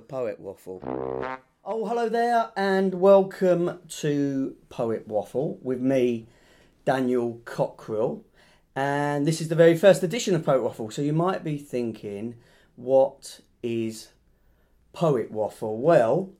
Poet 0.00 0.38
Waffle. 0.40 0.80
Oh, 1.64 1.86
hello 1.86 2.08
there, 2.08 2.50
and 2.56 2.94
welcome 2.94 3.80
to 3.88 4.56
Poet 4.68 5.08
Waffle 5.08 5.58
with 5.62 5.80
me, 5.80 6.26
Daniel 6.84 7.40
Cockrill. 7.44 8.24
And 8.74 9.26
this 9.26 9.40
is 9.40 9.48
the 9.48 9.54
very 9.54 9.76
first 9.76 10.02
edition 10.02 10.34
of 10.34 10.44
Poet 10.44 10.62
Waffle, 10.62 10.90
so 10.90 11.02
you 11.02 11.12
might 11.12 11.42
be 11.42 11.56
thinking, 11.58 12.36
what 12.76 13.40
is 13.62 14.08
Poet 14.92 15.30
Waffle? 15.30 15.78
Well, 15.78 16.30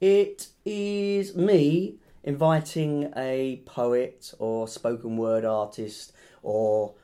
it 0.00 0.48
is 0.64 1.34
me 1.34 1.96
inviting 2.22 3.12
a 3.16 3.62
poet 3.66 4.32
or 4.38 4.66
spoken 4.68 5.16
word 5.16 5.44
artist 5.44 6.12
or 6.42 6.94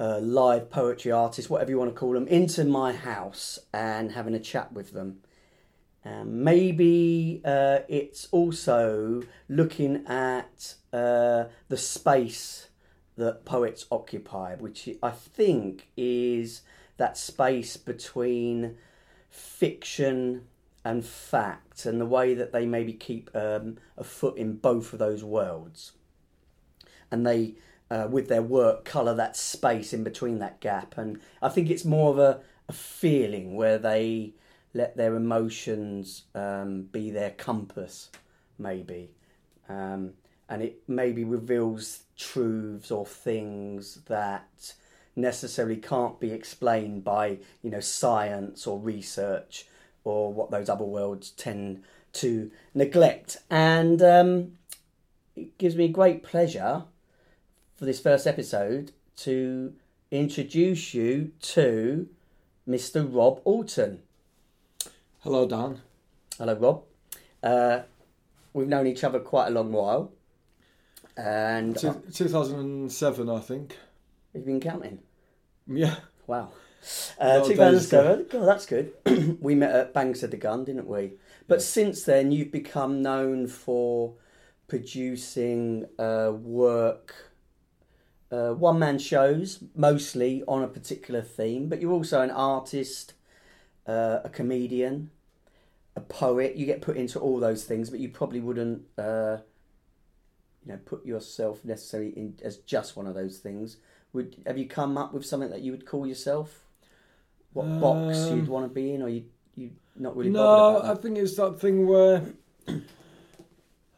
live 0.00 0.70
poetry 0.70 1.10
artist, 1.12 1.50
whatever 1.50 1.70
you 1.70 1.78
want 1.78 1.92
to 1.92 1.98
call 1.98 2.12
them, 2.12 2.26
into 2.28 2.64
my 2.64 2.92
house 2.92 3.58
and 3.74 4.12
having 4.12 4.34
a 4.34 4.38
chat 4.40 4.72
with 4.72 4.92
them. 4.92 5.20
Um, 6.04 6.44
maybe 6.44 7.42
uh, 7.44 7.80
it's 7.88 8.28
also 8.30 9.22
looking 9.48 10.06
at 10.06 10.74
uh, 10.92 11.44
the 11.68 11.76
space 11.76 12.68
that 13.16 13.44
poets 13.44 13.84
occupy, 13.90 14.54
which 14.54 14.88
I 15.02 15.10
think 15.10 15.88
is 15.96 16.62
that 16.96 17.18
space 17.18 17.76
between 17.76 18.76
fiction 19.28 20.46
and 20.84 21.04
fact 21.04 21.84
and 21.84 22.00
the 22.00 22.06
way 22.06 22.34
that 22.34 22.52
they 22.52 22.64
maybe 22.64 22.92
keep 22.92 23.30
um, 23.34 23.76
a 23.96 24.04
foot 24.04 24.38
in 24.38 24.54
both 24.54 24.92
of 24.92 24.98
those 24.98 25.24
worlds. 25.24 25.92
And 27.10 27.26
they, 27.26 27.54
uh, 27.90 28.06
with 28.10 28.28
their 28.28 28.42
work, 28.42 28.84
colour 28.84 29.14
that 29.14 29.36
space 29.36 29.92
in 29.92 30.04
between 30.04 30.38
that 30.38 30.60
gap. 30.60 30.96
And 30.96 31.20
I 31.42 31.48
think 31.48 31.70
it's 31.70 31.84
more 31.84 32.10
of 32.10 32.18
a, 32.18 32.40
a 32.68 32.72
feeling 32.72 33.56
where 33.56 33.78
they 33.78 34.34
let 34.74 34.96
their 34.96 35.16
emotions 35.16 36.24
um, 36.34 36.82
be 36.92 37.10
their 37.10 37.30
compass, 37.30 38.10
maybe. 38.58 39.10
Um, 39.68 40.14
and 40.48 40.62
it 40.62 40.82
maybe 40.88 41.24
reveals 41.24 42.04
truths 42.16 42.90
or 42.90 43.04
things 43.04 44.00
that 44.06 44.74
necessarily 45.14 45.76
can't 45.76 46.20
be 46.20 46.30
explained 46.30 47.02
by 47.04 47.38
you 47.62 47.70
know 47.70 47.80
science 47.80 48.66
or 48.66 48.78
research 48.78 49.66
or 50.04 50.32
what 50.32 50.50
those 50.50 50.68
other 50.68 50.84
worlds 50.84 51.30
tend 51.30 51.82
to 52.12 52.50
neglect. 52.74 53.36
And 53.50 54.00
um, 54.00 54.52
it 55.36 55.58
gives 55.58 55.76
me 55.76 55.88
great 55.88 56.22
pleasure 56.22 56.84
for 57.76 57.84
this 57.84 58.00
first 58.00 58.26
episode 58.26 58.92
to 59.16 59.74
introduce 60.10 60.94
you 60.94 61.32
to 61.40 62.08
Mr. 62.66 63.06
Rob 63.08 63.40
Auton. 63.44 64.00
Hello, 65.20 65.46
Dan. 65.46 65.80
Hello, 66.38 66.54
Rob. 66.54 66.82
Uh, 67.42 67.80
we've 68.52 68.68
known 68.68 68.86
each 68.86 69.04
other 69.04 69.20
quite 69.20 69.48
a 69.48 69.50
long 69.50 69.72
while. 69.72 70.12
And 71.16 71.76
Two, 71.76 71.88
uh, 71.88 71.94
2007, 72.12 73.28
I 73.28 73.40
think. 73.40 73.76
you've 74.32 74.46
been 74.46 74.60
counting. 74.60 75.00
Yeah. 75.66 75.96
Wow. 76.26 76.50
Uh, 77.18 77.42
Well, 77.42 77.46
2007. 77.48 78.26
God, 78.30 78.46
that's 78.46 78.66
good. 78.66 78.92
we 79.40 79.54
met 79.54 79.74
at 79.74 79.92
Bang 79.92 80.14
Said 80.14 80.30
the 80.30 80.36
Gun, 80.36 80.64
didn't 80.64 80.86
we? 80.86 81.12
But 81.48 81.62
since 81.62 82.04
then, 82.04 82.30
you've 82.30 82.52
become 82.52 83.02
known 83.02 83.48
for 83.48 84.14
producing 84.68 85.86
uh, 85.98 86.30
work, 86.32 87.32
uh, 88.30 88.50
one 88.52 88.78
man 88.78 88.98
shows, 88.98 89.64
mostly 89.74 90.44
on 90.46 90.62
a 90.62 90.68
particular 90.68 91.22
theme. 91.22 91.68
But 91.68 91.80
you're 91.80 91.92
also 91.92 92.20
an 92.20 92.30
artist, 92.30 93.14
uh, 93.86 94.20
a 94.22 94.28
comedian, 94.28 95.10
a 95.98 96.00
poet. 96.00 96.56
You 96.56 96.64
get 96.64 96.80
put 96.80 96.96
into 96.96 97.18
all 97.18 97.38
those 97.40 97.64
things, 97.64 97.90
but 97.90 98.00
you 98.00 98.08
probably 98.08 98.40
wouldn't. 98.40 98.82
Uh, 98.96 99.38
you 100.64 100.72
know, 100.72 100.80
put 100.84 101.04
yourself 101.04 101.64
necessarily 101.64 102.10
in 102.10 102.38
as 102.42 102.58
just 102.58 102.96
one 102.96 103.06
of 103.06 103.14
those 103.14 103.38
things. 103.38 103.78
Would 104.12 104.36
have 104.46 104.58
you 104.58 104.66
come 104.66 104.98
up 104.98 105.12
with 105.12 105.24
something 105.24 105.50
that 105.50 105.60
you 105.60 105.72
would 105.72 105.86
call 105.86 106.06
yourself? 106.06 106.64
What 107.52 107.80
box 107.80 108.18
Um, 108.18 108.38
you'd 108.38 108.48
want 108.48 108.66
to 108.66 108.74
be 108.74 108.94
in, 108.94 109.02
or 109.02 109.08
you 109.08 109.24
you 109.54 109.70
not 109.96 110.16
really 110.16 110.30
no, 110.30 110.82
I 110.82 110.94
think 110.94 111.18
it's 111.18 111.36
that 111.36 111.60
thing 111.60 111.86
where 111.86 112.22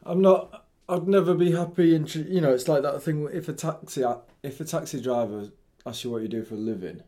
I'm 0.03 0.21
not. 0.21 0.65
I'd 0.89 1.07
never 1.07 1.33
be 1.33 1.51
happy 1.51 1.95
in. 1.95 2.07
You 2.07 2.41
know, 2.41 2.53
it's 2.53 2.67
like 2.67 2.83
that 2.83 3.01
thing. 3.03 3.27
If 3.31 3.47
a 3.47 3.53
taxi, 3.53 4.03
if 4.43 4.59
a 4.59 4.65
taxi 4.65 5.01
driver 5.01 5.49
asks 5.85 6.03
you 6.03 6.11
what 6.11 6.21
you 6.21 6.27
do 6.27 6.43
for 6.43 6.55
a 6.55 6.57
living, 6.57 7.03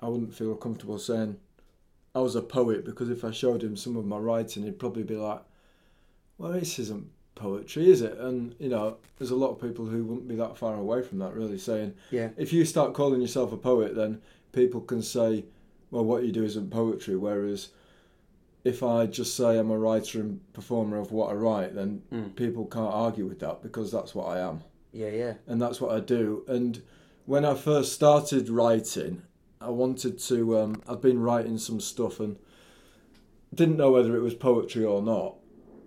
I 0.00 0.08
wouldn't 0.08 0.34
feel 0.34 0.54
comfortable 0.56 0.98
saying 0.98 1.36
I 2.18 2.20
was 2.22 2.34
a 2.36 2.42
poet 2.42 2.84
because 2.84 3.10
if 3.10 3.24
I 3.24 3.30
showed 3.30 3.62
him 3.62 3.76
some 3.76 3.96
of 3.96 4.04
my 4.04 4.18
writing, 4.18 4.64
he'd 4.64 4.78
probably 4.78 5.04
be 5.04 5.16
like, 5.16 5.40
"Well, 6.36 6.52
this 6.52 6.78
isn't 6.78 7.06
poetry, 7.34 7.90
is 7.90 8.02
it?" 8.02 8.18
And 8.18 8.54
you 8.58 8.68
know, 8.68 8.96
there's 9.18 9.30
a 9.30 9.36
lot 9.36 9.50
of 9.50 9.60
people 9.60 9.86
who 9.86 10.04
wouldn't 10.04 10.28
be 10.28 10.34
that 10.36 10.56
far 10.58 10.74
away 10.74 11.02
from 11.02 11.18
that, 11.20 11.34
really 11.34 11.58
saying. 11.58 11.94
Yeah, 12.10 12.30
if 12.36 12.52
you 12.52 12.64
start 12.64 12.94
calling 12.94 13.20
yourself 13.20 13.52
a 13.52 13.56
poet, 13.56 13.94
then 13.94 14.20
people 14.52 14.80
can 14.80 15.02
say, 15.02 15.44
well, 15.90 16.04
what 16.04 16.24
you 16.24 16.32
do 16.32 16.44
isn't 16.44 16.70
poetry. 16.70 17.16
Whereas 17.16 17.68
if 18.64 18.82
I 18.82 19.06
just 19.06 19.36
say 19.36 19.58
I'm 19.58 19.70
a 19.70 19.78
writer 19.78 20.20
and 20.20 20.40
performer 20.52 20.98
of 20.98 21.12
what 21.12 21.30
I 21.30 21.34
write, 21.34 21.74
then 21.74 22.02
Mm. 22.12 22.34
people 22.34 22.66
can't 22.66 22.92
argue 22.92 23.26
with 23.26 23.38
that 23.40 23.62
because 23.62 23.92
that's 23.92 24.14
what 24.14 24.26
I 24.28 24.40
am 24.40 24.62
yeah, 24.92 25.08
yeah. 25.10 25.34
and 25.46 25.62
that's 25.62 25.80
what 25.80 25.92
I 25.92 26.00
do. 26.00 26.44
And 26.48 26.82
when 27.24 27.44
I 27.44 27.54
first 27.54 27.92
started 27.92 28.48
writing, 28.50 29.22
I 29.60 29.70
wanted 29.70 30.18
to. 30.20 30.58
Um, 30.58 30.82
I'd 30.88 31.00
been 31.00 31.20
writing 31.20 31.58
some 31.58 31.80
stuff 31.80 32.20
and 32.20 32.36
didn't 33.54 33.76
know 33.76 33.92
whether 33.92 34.16
it 34.16 34.20
was 34.20 34.34
poetry 34.34 34.84
or 34.84 35.02
not. 35.02 35.36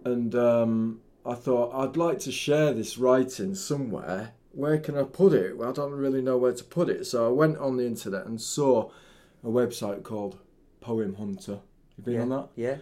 And 0.03 0.33
um, 0.35 1.01
I 1.25 1.35
thought 1.35 1.73
I'd 1.73 1.97
like 1.97 2.19
to 2.19 2.31
share 2.31 2.73
this 2.73 2.97
writing 2.97 3.55
somewhere. 3.55 4.33
Where 4.51 4.77
can 4.79 4.97
I 4.97 5.03
put 5.03 5.33
it? 5.33 5.57
Well, 5.57 5.69
I 5.69 5.73
don't 5.73 5.93
really 5.93 6.21
know 6.21 6.37
where 6.37 6.53
to 6.53 6.63
put 6.63 6.89
it. 6.89 7.05
So 7.05 7.25
I 7.25 7.31
went 7.31 7.57
on 7.57 7.77
the 7.77 7.85
internet 7.85 8.25
and 8.25 8.41
saw 8.41 8.91
a 9.43 9.47
website 9.47 10.03
called 10.03 10.39
Poem 10.81 11.15
Hunter. 11.15 11.59
You 11.97 12.03
been 12.03 12.13
yeah. 12.15 12.21
on 12.21 12.29
that? 12.29 12.49
Yeah, 12.55 12.77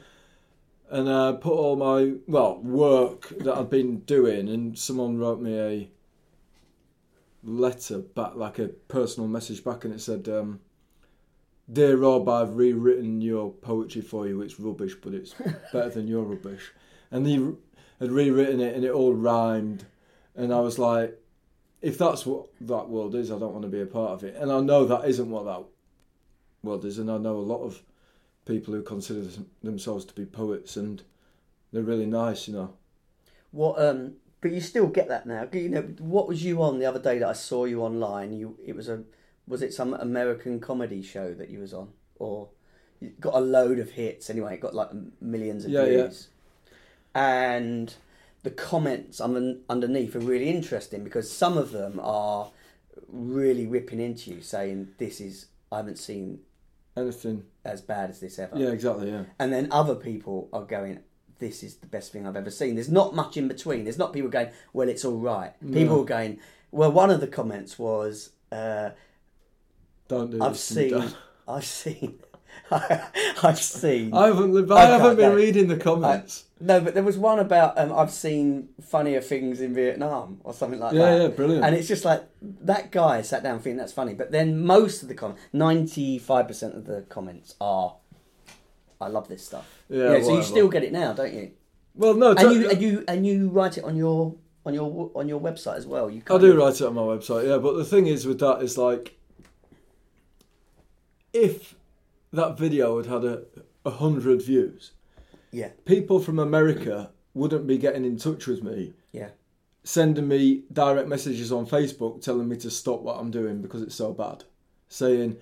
and 0.90 1.08
uh, 1.08 1.34
put 1.34 1.54
all 1.54 1.76
my 1.76 2.14
well 2.28 2.60
work 2.60 3.30
that 3.40 3.56
I've 3.56 3.70
been 3.70 4.00
doing, 4.00 4.50
and 4.50 4.78
someone 4.78 5.18
wrote 5.18 5.40
me 5.40 5.60
a 5.60 5.90
letter 7.44 8.00
back, 8.00 8.36
like 8.36 8.60
a 8.60 8.68
personal 8.68 9.30
message 9.30 9.64
back, 9.64 9.86
and 9.86 9.94
it 9.94 10.02
said, 10.02 10.28
um, 10.28 10.60
"Dear 11.72 11.98
Rob, 11.98 12.28
I've 12.28 12.56
rewritten 12.56 13.22
your 13.22 13.52
poetry 13.52 14.02
for 14.02 14.28
you. 14.28 14.42
It's 14.42 14.60
rubbish, 14.60 14.96
but 14.96 15.14
it's 15.14 15.34
better 15.74 15.90
than 15.90 16.08
your 16.08 16.24
rubbish." 16.24 16.72
And 17.12 17.26
he 17.26 17.54
had 18.00 18.12
rewritten 18.12 18.60
it, 18.60 18.76
and 18.76 18.84
it 18.84 18.92
all 18.92 19.14
rhymed, 19.14 19.86
and 20.36 20.54
I 20.54 20.60
was 20.60 20.80
like, 20.80 21.22
"If 21.82 21.98
that's 21.98 22.26
what 22.26 22.48
that 22.62 22.90
world 22.90 23.16
is, 23.16 23.32
I 23.32 23.40
don't 23.40 23.54
want 23.54 23.64
to 23.64 23.70
be 23.70 23.82
a 23.82 23.86
part 23.86 24.12
of 24.12 24.24
it." 24.24 24.36
And 24.36 24.52
I 24.52 24.60
know 24.62 24.86
that 24.86 25.08
isn't 25.08 25.30
what 25.30 25.46
that 25.46 25.64
world 26.64 26.86
is, 26.86 26.98
and 26.98 27.10
I 27.10 27.18
know 27.18 27.38
a 27.38 27.40
lot 27.40 27.64
of 27.64 27.84
people 28.46 28.74
who 28.74 28.82
consider 28.82 29.28
themselves 29.62 30.06
to 30.06 30.14
be 30.14 30.26
poets, 30.26 30.76
and 30.76 31.04
they're 31.72 31.84
really 31.84 32.06
nice, 32.06 32.48
you 32.48 32.54
know. 32.54 32.74
What? 33.52 33.82
Um, 33.82 34.16
but 34.42 34.52
you 34.52 34.62
still 34.62 34.88
get 34.88 35.08
that 35.10 35.26
now. 35.26 35.48
You 35.52 35.70
know, 35.70 35.82
what 36.00 36.28
was 36.28 36.44
you 36.44 36.62
on 36.62 36.80
the 36.80 36.86
other 36.86 37.00
day 37.00 37.20
that 37.20 37.28
I 37.28 37.34
saw 37.34 37.66
you 37.66 37.82
online? 37.82 38.34
You, 38.34 38.58
it 38.66 38.76
was 38.76 38.88
a, 38.88 39.04
was 39.50 39.62
it 39.62 39.74
some 39.74 39.94
American 39.96 40.62
comedy 40.62 41.02
show 41.02 41.34
that 41.34 41.50
you 41.50 41.60
was 41.60 41.74
on, 41.74 41.90
or 42.20 42.48
you 43.02 43.12
got 43.20 43.34
a 43.34 43.40
load 43.42 43.80
of 43.80 43.90
hits 43.92 44.30
anyway? 44.30 44.54
It 44.54 44.62
got 44.62 44.74
like 44.76 44.90
millions 45.20 45.66
of 45.66 45.72
Yeah, 45.72 45.82
yeah. 45.86 45.88
views, 46.04 46.28
and 47.16 47.94
the 48.44 48.52
comments 48.52 49.20
under, 49.20 49.56
underneath 49.70 50.16
are 50.16 50.20
really 50.20 50.50
interesting 50.50 51.04
because 51.04 51.30
some 51.32 51.58
of 51.58 51.72
them 51.72 52.00
are 52.02 52.52
really 53.08 53.66
ripping 53.68 54.00
into 54.00 54.32
you, 54.32 54.42
saying 54.42 54.90
this 54.98 55.20
is 55.20 55.48
I 55.72 55.78
haven't 55.78 55.98
seen 55.98 56.40
Anything. 56.96 57.44
as 57.66 57.82
bad 57.82 58.10
as 58.10 58.20
this 58.20 58.40
ever. 58.40 58.58
Yeah, 58.58 58.70
exactly. 58.70 59.12
Yeah. 59.12 59.24
And 59.40 59.52
then 59.52 59.68
other 59.72 59.96
people 59.96 60.50
are 60.54 60.64
going, 60.64 61.00
this 61.40 61.64
is 61.64 61.76
the 61.76 61.88
best 61.88 62.12
thing 62.12 62.26
I've 62.28 62.36
ever 62.36 62.50
seen. 62.52 62.76
There's 62.76 62.90
not 62.90 63.16
much 63.16 63.38
in 63.38 63.48
between. 63.48 63.84
There's 63.84 63.98
not 63.98 64.14
people 64.14 64.30
going, 64.30 64.50
well, 64.74 64.90
it's 64.90 65.06
all 65.06 65.18
right. 65.18 65.54
People 65.62 65.98
No. 65.98 66.04
going, 66.04 66.40
well, 66.72 66.92
one 66.92 67.10
of 67.12 67.20
the 67.22 67.28
comments 67.28 67.78
was, 67.80 68.32
uh, 68.52 68.90
Don't 70.10 70.32
do 70.32 70.44
I've 70.44 70.52
this 70.54 70.68
to 70.70 70.76
me, 70.76 70.90
seen, 70.90 71.14
I've 71.48 71.66
seen, 71.66 72.20
I've 72.72 73.58
seen. 73.60 74.14
I 74.14 74.28
haven't. 74.28 74.56
I 74.58 74.60
Okay, 74.62 74.92
haven't 74.92 75.16
been 75.18 75.30
no. 75.30 75.36
reading 75.36 75.68
the 75.68 75.78
comments. 75.78 76.46
no, 76.60 76.82
but 76.82 76.94
there 76.96 77.04
was 77.04 77.18
one 77.18 77.40
about, 77.40 77.78
um, 77.78 77.94
I've 77.94 78.12
seen 78.12 78.70
funnier 78.82 79.22
things 79.22 79.62
in 79.62 79.74
Vietnam 79.74 80.42
or 80.44 80.54
something 80.54 80.80
like 80.80 80.94
yeah, 80.94 81.00
that. 81.06 81.16
yeah, 81.18 81.22
yeah, 81.24 81.28
brilliant. 81.30 81.64
And 81.64 81.76
it's 81.76 81.88
just 81.88 82.04
like 82.06 82.24
that 82.42 82.92
guy 82.92 83.22
sat 83.22 83.44
down 83.44 83.60
thinking 83.60 83.78
that's 83.78 83.94
funny, 83.94 84.14
but 84.14 84.32
then 84.32 84.60
most 84.66 85.02
of 85.04 85.08
the 85.08 85.16
comments, 85.16 85.42
ninety 85.54 86.20
five 86.20 86.48
percent 86.48 86.76
of 86.76 86.86
the 86.86 87.04
comments 87.04 87.56
are, 87.62 87.96
"I 89.00 89.08
love 89.08 89.28
this 89.28 89.46
stuff." 89.46 89.68
Yeah, 89.90 90.22
so 90.22 90.36
you 90.36 90.44
still 90.44 90.68
get 90.70 90.84
it 90.84 90.92
now, 90.92 91.14
don't 91.14 91.34
you? 91.34 91.52
well, 91.96 92.14
no, 92.14 92.32
And 92.32 92.52
you 92.54 92.70
and 92.70 92.82
you 92.82 93.04
and 93.08 93.28
you 93.28 93.50
write 93.50 93.78
it 93.78 93.84
on 93.84 93.96
your 93.96 94.36
on 94.66 94.74
your 94.74 95.12
on 95.16 95.28
your 95.30 95.40
website 95.40 95.78
as 95.78 95.86
well. 95.86 96.10
You 96.10 96.22
I 96.30 96.38
do 96.40 96.58
write 96.58 96.82
it 96.82 96.88
on 96.88 96.96
my 96.96 97.02
website, 97.02 97.48
yeah. 97.48 97.58
But 97.60 97.78
the 97.78 97.86
thing 97.86 98.08
is 98.08 98.26
with 98.26 98.40
that 98.40 98.62
is 98.62 98.78
like, 98.78 99.18
if 101.34 101.76
that 102.34 102.58
video 102.58 102.98
had 102.98 103.06
had 103.08 103.24
a 103.26 103.44
a 103.86 103.92
hundred 103.92 104.42
views, 104.42 104.92
Yeah. 105.52 105.70
people 105.86 106.20
from 106.20 106.38
America 106.38 107.12
wouldn't 107.34 107.66
be 107.66 107.78
getting 107.78 108.04
in 108.06 108.18
touch 108.18 108.46
with 108.48 108.62
me, 108.64 108.94
Yeah. 109.14 109.30
sending 109.84 110.28
me 110.28 110.64
direct 110.72 111.08
messages 111.08 111.52
on 111.52 111.66
Facebook 111.66 112.22
telling 112.22 112.48
me 112.50 112.58
to 112.58 112.70
stop 112.70 113.02
what 113.02 113.18
I'm 113.20 113.32
doing 113.32 113.62
because 113.62 113.82
it's 113.82 113.96
so 113.96 114.14
bad, 114.14 114.44
saying. 114.88 115.38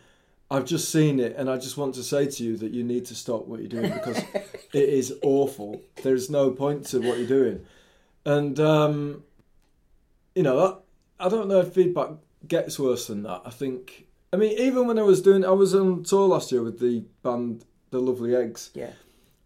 I've 0.49 0.63
just 0.63 0.89
seen 0.89 1.19
it, 1.19 1.35
and 1.35 1.49
I 1.49 1.57
just 1.57 1.75
want 1.75 1.93
to 1.95 2.03
say 2.03 2.25
to 2.25 2.43
you 2.43 2.55
that 2.57 2.71
you 2.71 2.81
need 2.81 3.03
to 3.07 3.15
stop 3.15 3.47
what 3.47 3.59
you're 3.59 3.67
doing 3.67 3.91
because 3.91 4.17
it 4.73 4.87
is 4.89 5.13
awful. 5.21 5.81
There's 6.03 6.29
no 6.29 6.51
point 6.51 6.85
to 6.87 6.99
what 6.99 7.17
you're 7.17 7.27
doing, 7.27 7.65
and 8.23 8.57
um, 8.57 9.23
you 10.35 10.43
know, 10.43 10.55
that, 10.57 10.79
I 11.19 11.27
don't 11.27 11.49
know 11.49 11.59
if 11.59 11.73
feedback 11.73 12.11
gets 12.47 12.79
worse 12.79 13.07
than 13.07 13.23
that. 13.23 13.41
I 13.43 13.49
think, 13.49 14.06
I 14.37 14.39
mean, 14.39 14.59
even 14.59 14.85
when 14.85 14.99
I 14.99 15.01
was 15.01 15.19
doing, 15.23 15.43
I 15.43 15.49
was 15.49 15.73
on 15.73 16.03
tour 16.03 16.27
last 16.27 16.51
year 16.51 16.61
with 16.61 16.79
the 16.79 17.03
band 17.23 17.65
The 17.89 17.99
Lovely 17.99 18.35
Eggs, 18.35 18.69
Yeah. 18.75 18.91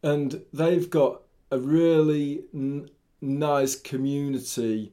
and 0.03 0.41
they've 0.51 0.89
got 0.89 1.21
a 1.49 1.57
really 1.57 2.43
n- 2.53 2.89
nice 3.21 3.75
community 3.75 4.91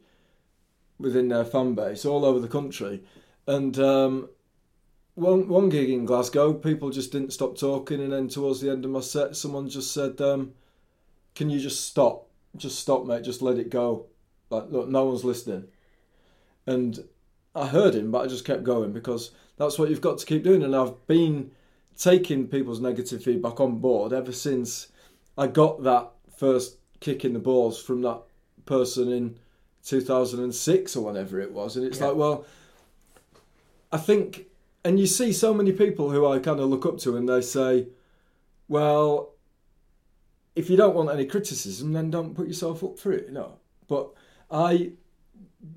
within 1.00 1.26
their 1.26 1.44
fan 1.44 1.74
base 1.74 2.04
all 2.04 2.24
over 2.24 2.38
the 2.38 2.46
country, 2.46 3.02
and 3.48 3.76
um, 3.80 4.28
one 5.16 5.48
one 5.48 5.68
gig 5.68 5.90
in 5.90 6.04
Glasgow, 6.04 6.54
people 6.54 6.90
just 6.90 7.10
didn't 7.10 7.32
stop 7.32 7.58
talking, 7.58 8.00
and 8.00 8.12
then 8.12 8.28
towards 8.28 8.60
the 8.60 8.70
end 8.70 8.84
of 8.84 8.92
my 8.92 9.00
set, 9.00 9.34
someone 9.34 9.68
just 9.68 9.92
said, 9.92 10.20
um, 10.20 10.52
"Can 11.34 11.50
you 11.50 11.58
just 11.58 11.86
stop? 11.86 12.28
Just 12.56 12.78
stop, 12.78 13.04
mate. 13.04 13.24
Just 13.24 13.42
let 13.42 13.58
it 13.58 13.68
go. 13.68 14.06
Like, 14.48 14.70
look, 14.70 14.88
no 14.88 15.06
one's 15.06 15.24
listening." 15.24 15.64
And 16.66 17.04
I 17.58 17.66
heard 17.66 17.94
him, 17.94 18.10
but 18.10 18.24
I 18.24 18.26
just 18.26 18.44
kept 18.44 18.64
going 18.64 18.92
because 18.92 19.30
that's 19.56 19.78
what 19.78 19.90
you've 19.90 20.00
got 20.00 20.18
to 20.18 20.26
keep 20.26 20.44
doing. 20.44 20.62
And 20.62 20.74
I've 20.74 21.06
been 21.06 21.50
taking 21.96 22.46
people's 22.46 22.80
negative 22.80 23.22
feedback 23.22 23.60
on 23.60 23.78
board 23.78 24.12
ever 24.12 24.32
since 24.32 24.88
I 25.36 25.46
got 25.48 25.82
that 25.82 26.10
first 26.36 26.76
kick 27.00 27.24
in 27.24 27.32
the 27.32 27.38
balls 27.38 27.80
from 27.82 28.02
that 28.02 28.20
person 28.66 29.10
in 29.10 29.38
2006 29.84 30.96
or 30.96 31.04
whatever 31.04 31.40
it 31.40 31.52
was. 31.52 31.76
And 31.76 31.84
it's 31.86 31.98
Yeah. 31.98 32.08
like, 32.08 32.16
well, 32.16 32.44
I 33.90 33.96
think, 33.98 34.46
and 34.84 35.00
you 35.00 35.06
see 35.06 35.32
so 35.32 35.52
many 35.54 35.72
people 35.72 36.10
who 36.10 36.26
I 36.26 36.38
kind 36.38 36.60
of 36.60 36.68
look 36.68 36.86
up 36.86 36.98
to 36.98 37.16
and 37.16 37.28
they 37.28 37.40
say, 37.40 37.88
well, 38.68 39.30
if 40.54 40.68
you 40.68 40.76
don't 40.76 40.94
want 40.94 41.10
any 41.10 41.24
criticism, 41.24 41.92
then 41.92 42.10
don't 42.10 42.34
put 42.34 42.46
yourself 42.48 42.84
up 42.84 42.98
for 42.98 43.12
it, 43.12 43.26
you 43.26 43.32
know. 43.32 43.52
But 43.86 44.10
I 44.50 44.92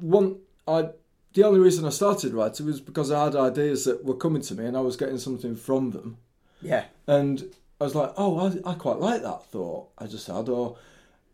want, 0.02 0.38
I, 0.68 0.90
the 1.34 1.44
only 1.44 1.60
reason 1.60 1.86
I 1.86 1.90
started 1.90 2.34
writing 2.34 2.66
was 2.66 2.82
because 2.82 3.12
I 3.12 3.24
had 3.24 3.36
ideas 3.36 3.86
that 3.86 4.04
were 4.04 4.16
coming 4.16 4.42
to 4.44 4.56
me 4.56 4.66
and 4.66 4.76
I 4.76 4.82
was 4.82 4.98
getting 4.98 5.18
something 5.18 5.56
from 5.56 5.92
them. 5.92 6.18
Yeah. 6.62 6.86
And 7.08 7.54
I 7.80 7.86
was 7.86 7.96
like, 7.96 8.14
oh, 8.18 8.38
I, 8.38 8.72
I 8.72 8.74
quite 8.76 9.00
like 9.00 9.24
that 9.24 9.46
thought 9.46 9.90
I 9.98 10.06
just 10.08 10.28
had, 10.28 10.50
or 10.50 10.78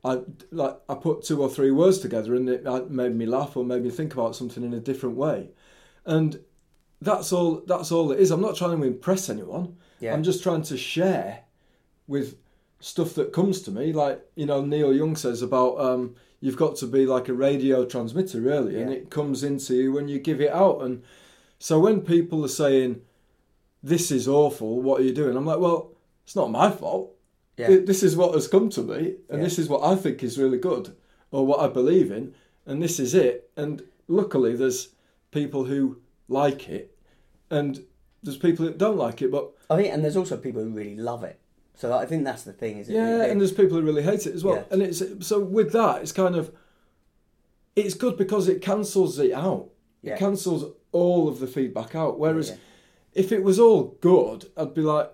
I 0.03 0.21
like 0.51 0.77
I 0.87 0.95
put 0.95 1.23
two 1.23 1.41
or 1.41 1.49
three 1.49 1.71
words 1.71 1.99
together 1.99 2.35
and 2.35 2.47
it 2.47 2.89
made 2.89 3.15
me 3.15 3.25
laugh 3.25 3.57
or 3.57 3.65
made 3.65 3.83
me 3.83 3.89
think 3.89 4.13
about 4.13 4.35
something 4.35 4.63
in 4.63 4.73
a 4.73 4.79
different 4.79 5.17
way, 5.17 5.49
and 6.05 6.39
that's 7.01 7.33
all. 7.33 7.63
That's 7.65 7.91
all 7.91 8.11
it 8.11 8.19
is. 8.19 8.31
I'm 8.31 8.41
not 8.41 8.55
trying 8.55 8.79
to 8.79 8.87
impress 8.87 9.29
anyone. 9.29 9.75
Yeah. 9.99 10.13
I'm 10.13 10.23
just 10.23 10.43
trying 10.43 10.61
to 10.63 10.77
share 10.77 11.41
with 12.07 12.37
stuff 12.79 13.15
that 13.15 13.33
comes 13.33 13.61
to 13.63 13.71
me. 13.71 13.91
Like 13.91 14.21
you 14.35 14.45
know, 14.45 14.63
Neil 14.63 14.93
Young 14.93 15.15
says 15.15 15.41
about 15.41 15.79
um, 15.79 16.15
you've 16.39 16.57
got 16.57 16.75
to 16.77 16.87
be 16.87 17.05
like 17.05 17.27
a 17.27 17.33
radio 17.33 17.85
transmitter, 17.85 18.39
really, 18.41 18.79
and 18.81 18.91
it 18.91 19.09
comes 19.09 19.43
into 19.43 19.73
you 19.75 19.91
when 19.91 20.07
you 20.07 20.19
give 20.19 20.39
it 20.41 20.51
out. 20.51 20.81
And 20.81 21.03
so 21.59 21.79
when 21.79 22.01
people 22.01 22.43
are 22.45 22.49
saying, 22.49 23.01
"This 23.81 24.11
is 24.11 24.27
awful," 24.27 24.81
what 24.81 25.01
are 25.01 25.03
you 25.03 25.13
doing? 25.13 25.35
I'm 25.35 25.45
like, 25.45 25.59
well, 25.59 25.91
it's 26.23 26.35
not 26.35 26.51
my 26.51 26.69
fault. 26.69 27.13
Yeah. 27.57 27.77
This 27.83 28.03
is 28.03 28.15
what 28.15 28.35
has 28.35 28.47
come 28.47 28.69
to 28.69 28.83
me, 28.83 29.15
and 29.29 29.39
Yeah. 29.39 29.43
this 29.43 29.57
is 29.57 29.67
what 29.67 29.83
I 29.83 29.95
think 29.95 30.23
is 30.23 30.37
really 30.37 30.59
good, 30.59 30.95
or 31.31 31.45
what 31.45 31.59
I 31.59 31.67
believe 31.67 32.11
in, 32.11 32.33
and 32.67 32.83
this 32.83 32.99
is 32.99 33.15
it. 33.15 33.49
And 33.57 33.81
luckily, 34.07 34.55
there's 34.55 34.89
people 35.31 35.65
who 35.65 35.97
like 36.27 36.69
it, 36.69 36.95
and 37.49 37.83
there's 38.21 38.37
people 38.37 38.65
that 38.65 38.77
don't 38.77 38.97
like 38.97 39.21
it. 39.23 39.31
But 39.31 39.53
I 39.71 39.77
think, 39.77 39.91
and 39.93 40.03
there's 40.03 40.17
also 40.17 40.37
people 40.37 40.63
who 40.63 40.69
really 40.69 40.95
love 40.97 41.23
it. 41.23 41.39
So 41.77 41.93
I 41.93 42.05
think 42.07 42.25
that's 42.25 42.43
the 42.43 42.53
thing, 42.53 42.79
is 42.79 42.89
it? 42.89 42.93
yeah, 42.95 43.23
and 43.25 43.39
there's 43.39 43.51
people 43.51 43.77
who 43.77 43.83
really 43.83 44.01
hate 44.03 44.25
it 44.25 44.33
as 44.33 44.43
well. 44.43 44.55
Yeah. 44.55 44.63
And 44.71 44.81
it's 44.81 45.01
so 45.27 45.39
with 45.39 45.71
that, 45.73 46.01
it's 46.01 46.11
kind 46.11 46.35
of 46.35 46.51
it's 47.75 47.93
good 47.93 48.17
because 48.17 48.47
it 48.49 48.61
cancels 48.61 49.19
it 49.19 49.31
out. 49.33 49.69
Yeah. 50.01 50.15
It 50.15 50.19
cancels 50.19 50.65
all 50.91 51.27
of 51.29 51.39
the 51.39 51.47
feedback 51.47 51.93
out. 51.95 52.17
Whereas 52.19 52.49
Yeah. 52.49 52.55
if 53.13 53.31
it 53.31 53.43
was 53.43 53.59
all 53.59 53.95
good, 54.01 54.49
I'd 54.57 54.73
be 54.73 54.81
like, 54.81 55.11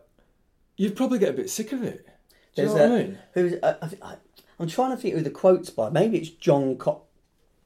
you'd 0.78 0.96
probably 0.96 1.20
get 1.20 1.30
a 1.32 1.34
bit 1.34 1.50
sick 1.50 1.74
of 1.74 1.84
it. 1.84 2.08
Do 2.56 2.62
you 2.62 2.68
know 2.70 2.74
what 2.74 2.82
a- 2.82 2.86
I 2.86 2.90
mean? 3.04 3.18
Who's 3.34 3.54
I, 3.62 4.16
I'm 4.60 4.68
trying 4.70 4.92
to 4.92 4.98
think 4.98 5.16
who 5.16 5.22
the 5.22 5.30
quotes 5.32 5.70
by. 5.70 5.90
Maybe 5.90 6.18
it's 6.20 6.30
John 6.30 6.78
Cock, 6.78 7.04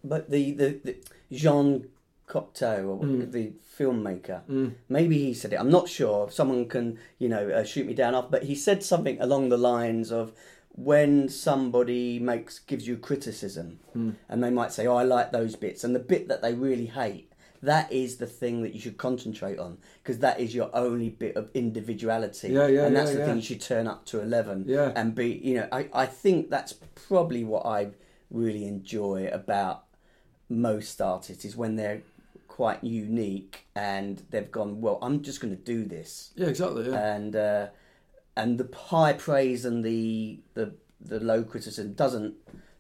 but 0.04 0.30
the 0.32 0.52
the, 0.54 0.80
the 0.84 0.98
Jean 1.32 1.88
Cocteau 2.28 2.88
or 2.90 3.00
Mm. 3.04 3.32
the 3.32 3.54
filmmaker. 3.78 4.42
Maybe 4.90 5.18
he 5.18 5.34
said 5.34 5.54
it. 5.54 5.60
I'm 5.60 5.70
not 5.72 5.88
sure. 5.88 6.30
Someone 6.30 6.68
can 6.68 6.98
you 7.20 7.30
know 7.30 7.50
uh, 7.50 7.64
shoot 7.64 7.86
me 7.88 7.94
down 7.94 8.16
off. 8.16 8.30
But 8.30 8.44
he 8.44 8.56
said 8.56 8.84
something 8.84 9.20
along 9.22 9.50
the 9.50 9.58
lines 9.58 10.12
of 10.12 10.34
when 10.76 11.30
somebody 11.30 12.20
makes 12.20 12.60
gives 12.60 12.88
you 12.88 12.98
criticism, 12.98 13.80
Hmm. 13.94 14.12
and 14.30 14.44
they 14.44 14.50
might 14.52 14.72
say, 14.72 14.86
"Oh, 14.86 14.96
I 14.96 15.04
like 15.04 15.32
those 15.32 15.56
bits," 15.56 15.84
and 15.84 15.96
the 15.96 16.00
bit 16.00 16.28
that 16.28 16.42
they 16.42 16.54
really 16.54 16.88
hate. 16.88 17.32
That 17.64 17.92
is 17.92 18.18
the 18.18 18.28
thing 18.28 18.62
that 18.62 18.76
you 18.76 18.80
should 18.80 18.98
concentrate 18.98 19.58
on 19.58 19.80
because 20.04 20.20
that 20.20 20.40
is 20.40 20.54
your 20.54 20.70
only 20.76 21.10
bit 21.10 21.36
of 21.36 21.50
individuality, 21.56 22.50
Yeah, 22.50 22.68
yeah, 22.68 22.86
and 22.86 22.96
that's 22.96 23.12
yeah, 23.12 23.18
the 23.20 23.26
thing 23.26 23.36
you 23.38 23.42
should 23.42 23.62
turn 23.62 23.88
up 23.88 24.06
to 24.08 24.22
eleven 24.22 24.66
Yeah. 24.68 24.92
and 24.96 25.16
be 25.16 25.30
you 25.44 25.56
know 25.56 25.68
I, 25.72 25.90
I 25.94 26.06
think 26.06 26.52
that's 26.52 26.74
probably 27.08 27.44
what 27.44 27.66
I 27.66 27.92
really 28.30 28.66
enjoy 28.68 29.28
about 29.32 29.86
most 30.50 31.02
artists 31.02 31.46
is 31.46 31.56
when 31.58 31.76
they're 31.78 32.04
quite 32.58 32.84
unique 32.84 33.68
and 33.76 34.24
they've 34.32 34.52
gone 34.52 34.82
well 34.82 34.98
I'm 35.04 35.22
just 35.22 35.40
going 35.42 35.56
to 35.56 35.64
do 35.64 35.86
this 35.86 36.32
Yeah, 36.36 36.48
exactly. 36.48 36.90
Yeah. 36.90 37.16
and 37.16 37.36
uh, 37.36 37.68
and 38.36 38.58
the 38.58 38.68
high 38.76 39.14
praise 39.14 39.64
and 39.64 39.86
the 39.86 40.40
the 40.56 40.74
the 41.00 41.20
low 41.20 41.44
criticism 41.44 41.94
doesn't 41.94 42.34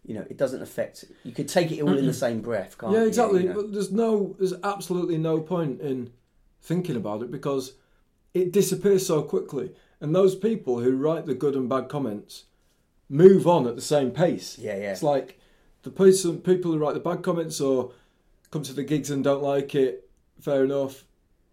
you 0.03 0.15
know 0.15 0.25
it 0.31 0.37
doesn't 0.37 0.63
affect 0.63 1.05
you 1.23 1.31
could 1.31 1.47
take 1.47 1.71
it 1.71 1.83
all 1.83 1.95
in 1.95 2.07
the 2.07 2.13
same 2.25 2.41
breath 2.41 2.75
can't 2.79 2.91
yeah, 2.91 3.01
you? 3.01 3.07
exactly. 3.07 3.43
You 3.43 3.49
know? 3.49 3.53
But 3.53 3.71
there's 3.73 3.91
no, 3.91 4.35
there's 4.39 4.55
absolutely 4.63 5.19
no 5.19 5.41
point 5.41 5.79
in 5.79 6.11
thinking 6.59 6.95
about 6.95 7.21
it 7.21 7.29
because 7.29 7.73
it 8.33 8.51
disappears 8.51 9.05
so 9.05 9.21
quickly. 9.21 9.73
And 10.01 10.15
those 10.15 10.35
people 10.35 10.79
who 10.79 10.97
write 10.97 11.27
the 11.27 11.35
good 11.35 11.55
and 11.55 11.69
bad 11.69 11.87
comments 11.87 12.45
move 13.09 13.47
on 13.47 13.67
at 13.67 13.75
the 13.75 13.81
same 13.95 14.09
pace. 14.09 14.57
Yeah, 14.57 14.77
yeah. 14.77 14.93
It's 14.93 15.03
like 15.03 15.39
the 15.83 15.91
person, 15.91 16.41
people 16.41 16.71
who 16.71 16.79
write 16.79 16.95
the 16.95 16.99
bad 16.99 17.21
comments 17.21 17.61
or 17.61 17.91
come 18.51 18.63
to 18.63 18.73
the 18.73 18.83
gigs 18.83 19.09
and 19.11 19.23
don't 19.23 19.43
like 19.43 19.75
it. 19.75 20.09
Fair 20.41 20.63
enough. 20.63 21.03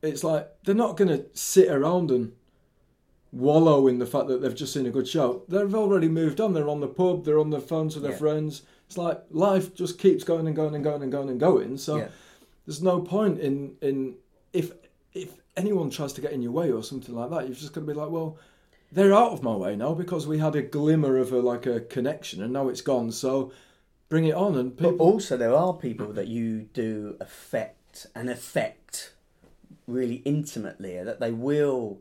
It's 0.03 0.23
like 0.25 0.49
they're 0.65 0.75
not 0.75 0.97
going 0.97 1.09
to 1.09 1.25
sit 1.35 1.69
around 1.69 2.11
and 2.11 2.33
wallow 3.33 3.89
in 3.89 3.99
the 3.99 4.07
fact 4.07 4.29
that 4.29 4.41
they've 4.41 4.55
just 4.55 4.73
seen 4.73 4.87
a 4.87 4.91
good 4.91 5.09
show. 5.09 5.43
They've 5.49 5.75
already 5.75 6.09
moved 6.09 6.41
on. 6.41 6.53
They're 6.53 6.69
on 6.69 6.81
the 6.81 6.87
pub. 6.89 7.25
They're 7.25 7.41
on 7.41 7.51
the 7.51 7.61
phones 7.61 7.95
with 7.95 8.03
their 8.05 8.13
Yeah. 8.13 8.19
friends. 8.19 8.63
It's 8.87 8.99
like 8.99 9.23
life 9.31 9.75
just 9.75 9.99
keeps 9.99 10.25
going 10.25 10.47
and 10.47 10.55
going 10.55 10.75
and 10.75 10.85
going 10.85 11.03
and 11.03 11.11
going 11.11 11.31
and 11.31 11.41
going. 11.41 11.79
So 11.79 11.97
Yeah. 11.97 12.09
there's 12.67 12.83
no 12.83 13.01
point 13.01 13.41
in 13.41 13.77
in 13.81 14.17
if 14.53 14.73
if 15.15 15.37
anyone 15.57 15.89
tries 15.91 16.13
to 16.13 16.21
get 16.21 16.33
in 16.33 16.43
your 16.43 16.53
way 16.53 16.71
or 16.71 16.83
something 16.83 17.15
like 17.15 17.31
that. 17.31 17.49
You've 17.49 17.59
just 17.59 17.73
got 17.73 17.81
to 17.83 17.87
be 17.87 17.93
like, 17.95 18.11
well, 18.11 18.37
they're 18.93 19.15
out 19.15 19.33
of 19.33 19.43
my 19.43 19.55
way 19.57 19.75
now 19.77 19.95
because 19.95 20.27
we 20.27 20.39
had 20.39 20.55
a 20.55 20.63
glimmer 20.63 21.17
of 21.19 21.33
a 21.33 21.39
like 21.41 21.67
a 21.67 21.81
connection 21.81 22.43
and 22.43 22.53
now 22.53 22.69
it's 22.69 22.81
gone. 22.83 23.11
So 23.11 23.53
bring 24.09 24.25
it 24.27 24.35
on 24.35 24.57
and 24.57 24.77
But 24.77 24.97
also, 24.97 25.37
there 25.37 25.55
are 25.55 25.73
people 25.75 26.13
that 26.13 26.29
you 26.29 26.63
do 26.73 27.17
affect 27.21 28.07
and 28.15 28.29
affect 28.31 29.15
really 29.87 30.17
intimately, 30.25 31.03
that 31.03 31.21
they 31.21 31.31
will 31.33 31.99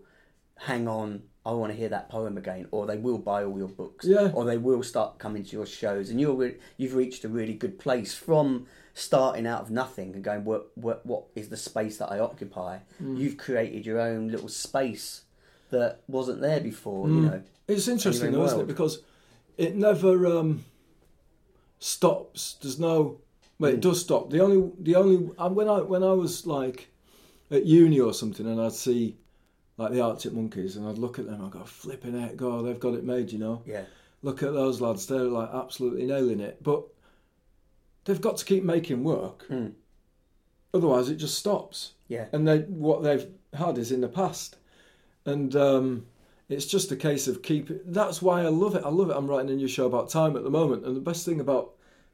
hang 0.60 0.88
on. 0.88 1.24
I 1.46 1.52
want 1.52 1.74
to 1.74 1.78
hear 1.78 1.90
that 1.90 2.08
poem 2.08 2.38
again, 2.38 2.68
or 2.72 2.86
they 2.86 2.98
will 2.98 3.18
buy 3.18 3.44
all 3.44 3.58
your 3.58 3.68
books, 3.68 4.06
Yeah. 4.06 4.32
or 4.34 4.46
they 4.46 4.58
will 4.58 4.82
start 4.82 5.20
coming 5.20 5.44
to 5.44 5.52
your 5.52 5.66
shows, 5.66 6.10
and 6.10 6.20
you're 6.22 6.34
re- 6.36 6.56
you've 6.78 6.96
reached 6.96 7.26
a 7.26 7.28
really 7.30 7.54
good 7.54 7.78
place 7.80 8.14
from 8.14 8.66
starting 8.94 9.46
out 9.46 9.62
of 9.62 9.70
nothing 9.72 10.14
and 10.16 10.24
going, 10.24 10.46
what 10.46 10.72
what, 10.78 11.06
what 11.06 11.24
is 11.36 11.50
the 11.50 11.58
space 11.58 11.98
that 11.98 12.10
I 12.12 12.20
occupy? 12.20 12.78
Mm. 13.02 13.18
You've 13.18 13.38
created 13.38 13.86
your 13.86 14.00
own 14.00 14.30
little 14.30 14.48
space 14.48 15.24
that 15.72 16.00
wasn't 16.08 16.40
there 16.40 16.62
before, 16.62 17.10
you 17.10 17.16
Mm. 17.16 17.24
know. 17.24 17.42
It's 17.68 17.88
interesting 17.90 18.32
though, 18.32 18.46
isn't 18.46 18.62
it? 18.62 18.68
Because 18.68 19.02
it 19.58 19.76
never 19.76 20.26
um, 20.28 20.64
stops. 21.84 22.56
There's 22.62 22.80
no. 22.80 23.20
Well, 23.60 23.72
it 23.72 23.78
Mm. 23.78 23.82
does 23.82 24.02
stop. 24.02 24.30
The 24.30 24.40
only 24.40 24.72
the 24.80 24.96
only 24.96 25.18
when 25.18 25.68
I 25.70 25.82
when 25.82 26.04
I 26.04 26.14
was 26.14 26.46
like 26.48 26.90
at 27.52 27.66
uni 27.66 28.00
or 28.00 28.14
something, 28.14 28.48
and 28.48 28.60
I'd 28.60 28.74
see 28.74 29.18
like 29.78 29.92
the 29.92 30.02
Arctic 30.02 30.34
Monkeys, 30.34 30.76
and 30.78 30.88
I'd 30.88 30.98
look 30.98 31.20
at 31.20 31.26
them, 31.26 31.44
I'd 31.44 31.52
go 31.52 31.64
flipping 31.64 32.20
heck, 32.20 32.36
God, 32.38 32.66
they've 32.66 32.80
got 32.80 32.94
it 32.94 33.04
made, 33.04 33.32
you 33.32 33.40
know. 33.40 33.62
Yeah, 33.66 33.86
Look 34.22 34.42
at 34.44 34.54
those 34.54 34.80
lads; 34.82 35.06
they're 35.08 35.24
like 35.26 35.50
absolutely 35.54 36.06
nailing 36.06 36.40
it. 36.40 36.64
But 36.64 36.84
they've 38.06 38.22
got 38.22 38.38
to 38.38 38.46
keep 38.46 38.64
making 38.64 39.04
work, 39.04 39.46
Hmm. 39.48 39.70
otherwise 40.74 41.10
it 41.10 41.16
just 41.16 41.38
stops 41.38 41.94
yeah, 42.08 42.28
and 42.32 42.48
they 42.48 42.60
what 42.60 43.04
they've 43.04 43.28
had 43.54 43.78
is 43.78 43.92
in 43.92 44.02
the 44.02 44.08
past, 44.08 44.58
and 45.26 45.56
um, 45.56 46.06
it's 46.50 46.66
just 46.66 46.92
a 46.92 46.96
case 46.96 47.28
of 47.28 47.42
keeping. 47.42 47.80
That's 47.86 48.22
why 48.22 48.42
I 48.42 48.48
love 48.50 48.76
it. 48.76 48.84
I 48.86 48.90
love 48.90 49.10
it. 49.10 49.16
I'm 49.16 49.28
writing 49.28 49.50
a 49.52 49.56
new 49.56 49.68
show 49.68 49.86
about 49.88 50.10
time 50.10 50.36
at 50.36 50.44
the 50.44 50.50
moment, 50.50 50.86
and 50.86 50.96
the 50.96 51.02
best 51.02 51.26
thing 51.26 51.40
about 51.40 51.72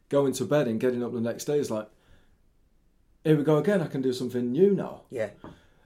going 0.09 0.33
to 0.33 0.45
bed 0.45 0.67
and 0.67 0.79
getting 0.79 1.03
up 1.03 1.13
the 1.13 1.21
next 1.21 1.45
day 1.45 1.59
is 1.59 1.69
like, 1.69 1.87
here 3.23 3.37
we 3.37 3.43
go 3.43 3.57
again. 3.57 3.81
I 3.81 3.87
can 3.87 4.01
do 4.01 4.13
something 4.13 4.51
new 4.51 4.73
now, 4.73 5.01
Yeah. 5.09 5.29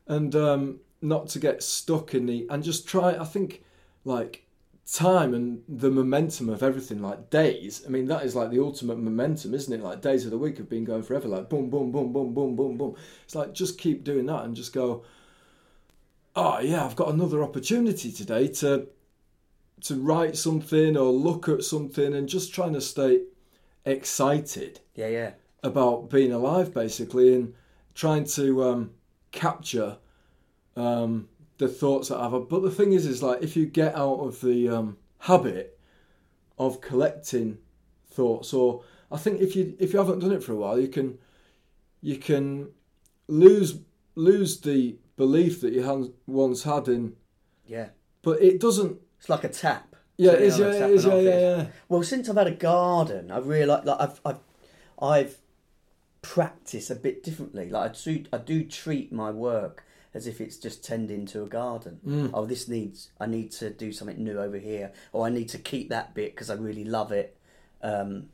and 0.08 0.36
um, 0.36 0.80
not 1.02 1.28
to 1.30 1.40
get 1.40 1.64
stuck 1.64 2.14
in 2.14 2.26
the 2.26 2.46
and 2.50 2.64
just 2.64 2.88
try. 2.88 3.18
I 3.18 3.26
think 3.26 3.64
like 4.06 4.46
time 4.92 5.34
and 5.34 5.64
the 5.68 5.90
momentum 5.90 6.50
of 6.50 6.62
everything, 6.62 7.02
like 7.02 7.30
days. 7.30 7.84
I 7.86 7.90
mean, 7.90 8.06
that 8.08 8.24
is 8.24 8.36
like 8.36 8.52
the 8.52 8.60
ultimate 8.60 8.98
momentum, 9.00 9.54
isn't 9.54 9.74
it? 9.74 9.82
Like 9.82 10.02
days 10.02 10.26
of 10.26 10.32
the 10.32 10.38
week 10.38 10.58
have 10.58 10.70
been 10.70 10.84
going 10.84 11.04
forever. 11.04 11.28
Like 11.28 11.50
boom, 11.50 11.70
boom, 11.70 11.92
boom, 11.92 12.12
boom, 12.14 12.34
boom, 12.34 12.56
boom, 12.56 12.78
boom. 12.78 12.96
It's 13.24 13.36
like 13.36 13.54
just 13.54 13.78
keep 13.80 14.04
doing 14.04 14.26
that 14.28 14.44
and 14.46 14.56
just 14.56 14.74
go. 14.74 15.04
Oh 16.36 16.60
yeah, 16.60 16.86
I've 16.86 16.96
got 16.96 17.14
another 17.14 17.44
opportunity 17.44 18.12
today 18.12 18.48
to 18.48 18.88
to 19.82 19.96
write 19.96 20.38
something 20.38 20.98
or 20.98 21.12
look 21.12 21.50
at 21.50 21.64
something 21.64 22.14
and 22.14 22.30
just 22.30 22.54
trying 22.54 22.74
to 22.74 22.82
stay 22.82 23.22
excited 23.86 24.80
Yeah, 24.96 25.08
yeah. 25.08 25.32
about 25.64 26.10
being 26.10 26.32
alive 26.32 26.74
basically 26.74 27.36
and 27.36 27.54
trying 27.96 28.26
to 28.26 28.64
um, 28.64 28.92
capture 29.32 29.98
um, 30.76 31.30
the 31.58 31.68
thoughts 31.68 32.10
that 32.10 32.20
I 32.20 32.30
have. 32.30 32.50
But 32.50 32.62
the 32.64 32.72
thing 32.72 32.94
is, 32.94 33.06
is 33.06 33.24
like 33.24 33.44
if 33.44 33.56
you 33.58 33.66
get 33.66 33.96
out 33.96 34.20
of 34.20 34.42
the 34.42 34.70
um, 34.70 34.98
habit 35.20 35.80
of 36.60 36.82
collecting 36.82 37.60
thoughts, 38.08 38.54
or 38.54 38.84
I 39.12 39.18
think 39.18 39.42
if 39.42 39.56
you 39.56 39.76
if 39.80 39.94
you 39.94 40.00
haven't 40.00 40.20
done 40.20 40.32
it 40.34 40.44
for 40.44 40.54
a 40.54 40.58
while, 40.58 40.80
you 40.80 40.88
can 40.90 41.18
you 42.02 42.18
can 42.18 42.70
lose 43.28 43.80
lose 44.16 44.62
the 44.62 44.98
belief 45.16 45.62
that 45.62 45.74
you 45.74 46.14
once 46.28 46.64
had 46.64 46.88
in. 46.88 47.16
Yeah. 47.66 47.90
But 48.22 48.42
it 48.42 48.60
doesn't. 48.60 49.00
It's 49.20 49.30
like 49.30 49.44
a 49.44 49.50
tap. 49.50 49.96
Yeah, 50.18 50.34
it 50.34 50.42
is. 50.42 50.60
Yeah, 50.60 50.68
it 50.68 50.92
is. 50.92 51.06
Yeah, 51.06 51.16
yeah, 51.16 51.40
yeah. 51.40 51.68
Well, 51.90 52.04
since 52.04 52.30
I've 52.30 52.38
had 52.38 52.48
a 52.48 52.52
garden, 52.52 53.32
I've 53.32 53.48
realised 53.48 53.86
like 53.86 54.00
I've 54.00 54.22
I've 54.26 54.40
I've 55.02 55.38
practiced 56.22 56.90
a 56.90 56.96
bit 56.96 57.24
differently. 57.24 57.70
Like 57.70 57.92
I 57.92 57.94
do 58.04 58.26
I 58.32 58.38
do 58.38 58.64
treat 58.64 59.12
my 59.12 59.32
work 59.32 59.86
as 60.14 60.28
if 60.28 60.40
it's 60.40 60.58
just 60.58 60.84
tending 60.84 61.26
to 61.28 61.44
a 61.44 61.48
garden. 61.48 62.00
Mm. 62.06 62.32
Oh, 62.34 62.46
this 62.46 62.68
needs 62.68 63.10
I 63.20 63.26
need 63.26 63.52
to 63.54 63.70
do 63.72 63.92
something 63.92 64.24
new 64.24 64.40
over 64.40 64.58
here, 64.58 64.92
or 65.12 65.26
I 65.26 65.30
need 65.30 65.50
to 65.50 65.58
keep 65.58 65.90
that 65.90 66.14
bit 66.14 66.36
because 66.36 66.50
I 66.50 66.56
really 66.56 66.86
love 66.86 67.12
it. 67.12 67.38
Um, 67.82 68.30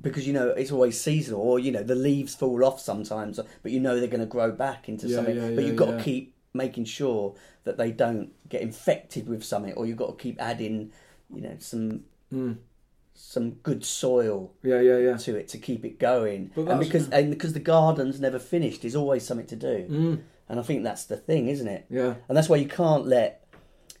because 0.00 0.26
you 0.26 0.32
know 0.32 0.48
it's 0.50 0.72
always 0.72 1.00
seasonal, 1.00 1.40
or 1.40 1.58
you 1.58 1.70
know 1.72 1.82
the 1.82 1.94
leaves 1.94 2.34
fall 2.34 2.64
off 2.64 2.80
sometimes, 2.80 3.38
but 3.62 3.72
you 3.72 3.80
know 3.80 3.98
they're 3.98 4.08
going 4.08 4.20
to 4.20 4.26
grow 4.26 4.50
back 4.52 4.88
into 4.88 5.06
Yeah, 5.08 5.16
something. 5.16 5.36
yeah, 5.36 5.50
but 5.54 5.64
you've 5.64 5.76
got 5.76 5.98
to 5.98 6.02
keep 6.02 6.34
making 6.54 6.84
sure 6.84 7.34
that 7.64 7.76
they 7.78 7.90
don't 7.92 8.30
get 8.48 8.62
infected 8.62 9.28
with 9.28 9.44
something, 9.44 9.72
or 9.74 9.86
you've 9.86 9.96
got 9.98 10.16
to 10.18 10.22
keep 10.22 10.40
adding, 10.40 10.90
you 11.34 11.40
know, 11.42 11.56
some 11.58 12.04
Mm. 12.32 12.56
some 13.14 13.50
good 13.62 13.84
soil 13.84 14.52
Yeah, 14.62 14.80
yeah, 14.80 14.96
yeah. 14.98 15.16
to 15.16 15.36
it 15.36 15.48
to 15.48 15.58
keep 15.58 15.84
it 15.84 15.98
going. 15.98 16.50
And 16.56 16.78
because 16.80 17.08
and 17.10 17.30
because 17.30 17.52
the 17.52 17.60
garden's 17.60 18.20
never 18.20 18.38
finished, 18.38 18.82
there's 18.82 18.96
always 18.96 19.24
something 19.26 19.46
to 19.48 19.56
do. 19.56 19.86
Mm. 19.90 20.20
And 20.48 20.58
I 20.58 20.62
think 20.62 20.82
that's 20.82 21.04
the 21.04 21.16
thing, 21.16 21.48
isn't 21.48 21.68
it? 21.68 21.86
Yeah. 21.90 22.14
And 22.28 22.36
that's 22.36 22.48
why 22.48 22.56
you 22.56 22.66
can't 22.66 23.06
let, 23.06 23.44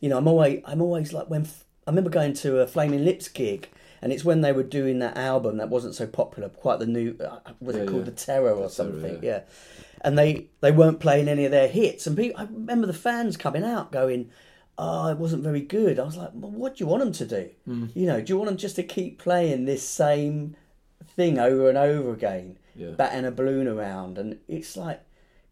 you 0.00 0.08
know, 0.08 0.18
I'm 0.18 0.26
always 0.28 0.62
I'm 0.64 0.80
always 0.80 1.12
like 1.12 1.28
when 1.28 1.42
f- 1.42 1.64
I 1.86 1.90
remember 1.90 2.10
going 2.10 2.32
to 2.34 2.60
a 2.60 2.66
Flaming 2.66 3.04
Lips 3.04 3.28
gig. 3.28 3.68
And 4.02 4.12
it's 4.12 4.24
when 4.24 4.40
they 4.40 4.52
were 4.52 4.62
doing 4.62 4.98
that 5.00 5.16
album 5.16 5.58
that 5.58 5.68
wasn't 5.68 5.94
so 5.94 6.06
popular, 6.06 6.48
quite 6.48 6.78
the 6.78 6.86
new, 6.86 7.16
uh, 7.20 7.38
was 7.60 7.76
Yeah, 7.76 7.82
it 7.82 7.86
called 7.88 7.98
yeah. 8.06 8.10
The 8.10 8.10
Terror 8.12 8.50
or 8.52 8.54
The 8.68 8.74
Terror, 8.74 8.90
something? 8.92 9.14
yeah. 9.22 9.30
yeah. 9.30 9.40
And 10.02 10.18
they 10.18 10.46
they 10.62 10.72
weren't 10.72 11.00
playing 11.00 11.28
any 11.28 11.44
of 11.44 11.50
their 11.50 11.68
hits, 11.68 12.06
and 12.06 12.16
people, 12.16 12.40
I 12.40 12.44
remember 12.44 12.86
the 12.86 12.94
fans 12.94 13.36
coming 13.36 13.62
out 13.64 13.92
going, 13.92 14.30
"Oh, 14.78 15.08
it 15.08 15.18
wasn't 15.18 15.42
very 15.42 15.60
good." 15.60 15.98
I 15.98 16.04
was 16.04 16.16
like, 16.16 16.30
well, 16.32 16.50
"What 16.50 16.76
do 16.76 16.84
you 16.84 16.88
want 16.88 17.02
them 17.04 17.12
to 17.12 17.26
do? 17.26 17.50
Mm. 17.68 17.90
You 17.94 18.06
know, 18.06 18.20
do 18.22 18.32
you 18.32 18.38
want 18.38 18.48
them 18.48 18.56
just 18.56 18.76
to 18.76 18.82
keep 18.82 19.18
playing 19.18 19.66
this 19.66 19.86
same 19.86 20.56
thing 21.16 21.38
over 21.38 21.68
and 21.68 21.76
over 21.76 22.12
again, 22.14 22.58
Yeah. 22.74 22.92
batting 22.92 23.26
a 23.26 23.30
balloon 23.30 23.68
around?" 23.68 24.16
And 24.16 24.38
it's 24.48 24.74
like, 24.74 25.02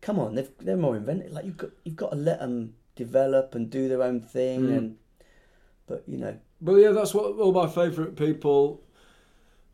come 0.01 0.19
on, 0.19 0.35
they've, 0.35 0.51
they're 0.61 0.79
more 0.79 0.97
inventive. 0.97 1.31
Like 1.33 1.45
you've 1.45 1.59
got 1.59 1.71
you've 1.85 1.97
got 1.97 2.13
to 2.13 2.17
let 2.17 2.41
them 2.41 2.73
develop 2.97 3.55
and 3.55 3.69
do 3.69 3.87
their 3.91 4.03
own 4.03 4.23
thing, 4.23 4.61
Mm. 4.63 4.77
and 4.79 4.97
but 5.87 6.05
you 6.07 6.17
know, 6.17 6.39
But 6.61 6.77
yeah, 6.77 6.91
that's 6.91 7.15
what 7.15 7.37
all 7.39 7.53
my 7.53 7.69
favourite 7.69 8.17
people 8.17 8.83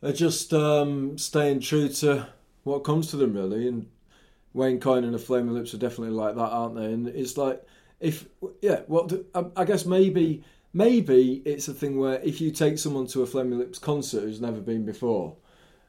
are 0.02 0.12
just 0.12 0.52
um, 0.52 1.16
staying 1.18 1.60
true 1.60 1.88
to 1.88 2.28
what 2.64 2.80
comes 2.84 3.08
to 3.08 3.16
them 3.16 3.34
really. 3.34 3.66
And 3.68 3.88
Wayne 4.52 4.80
Coyne 4.80 5.04
and 5.04 5.14
the 5.14 5.18
Flaming 5.18 5.54
Lips 5.54 5.74
are 5.74 5.78
definitely 5.78 6.14
like 6.14 6.34
that, 6.36 6.40
aren't 6.40 6.76
they? 6.76 6.86
And 6.92 7.08
it's 7.08 7.36
like 7.36 7.62
if 8.00 8.26
yeah, 8.60 8.80
well, 8.88 9.08
I, 9.34 9.46
I 9.56 9.64
guess 9.64 9.86
maybe 9.86 10.44
maybe 10.72 11.42
it's 11.44 11.68
a 11.68 11.74
thing 11.74 11.98
where 11.98 12.20
if 12.20 12.40
you 12.40 12.50
take 12.50 12.78
someone 12.78 13.06
to 13.08 13.22
a 13.22 13.26
Flaming 13.26 13.58
Lips 13.58 13.78
concert 13.78 14.20
who's 14.22 14.40
never 14.40 14.60
been 14.60 14.84
before. 14.84 15.36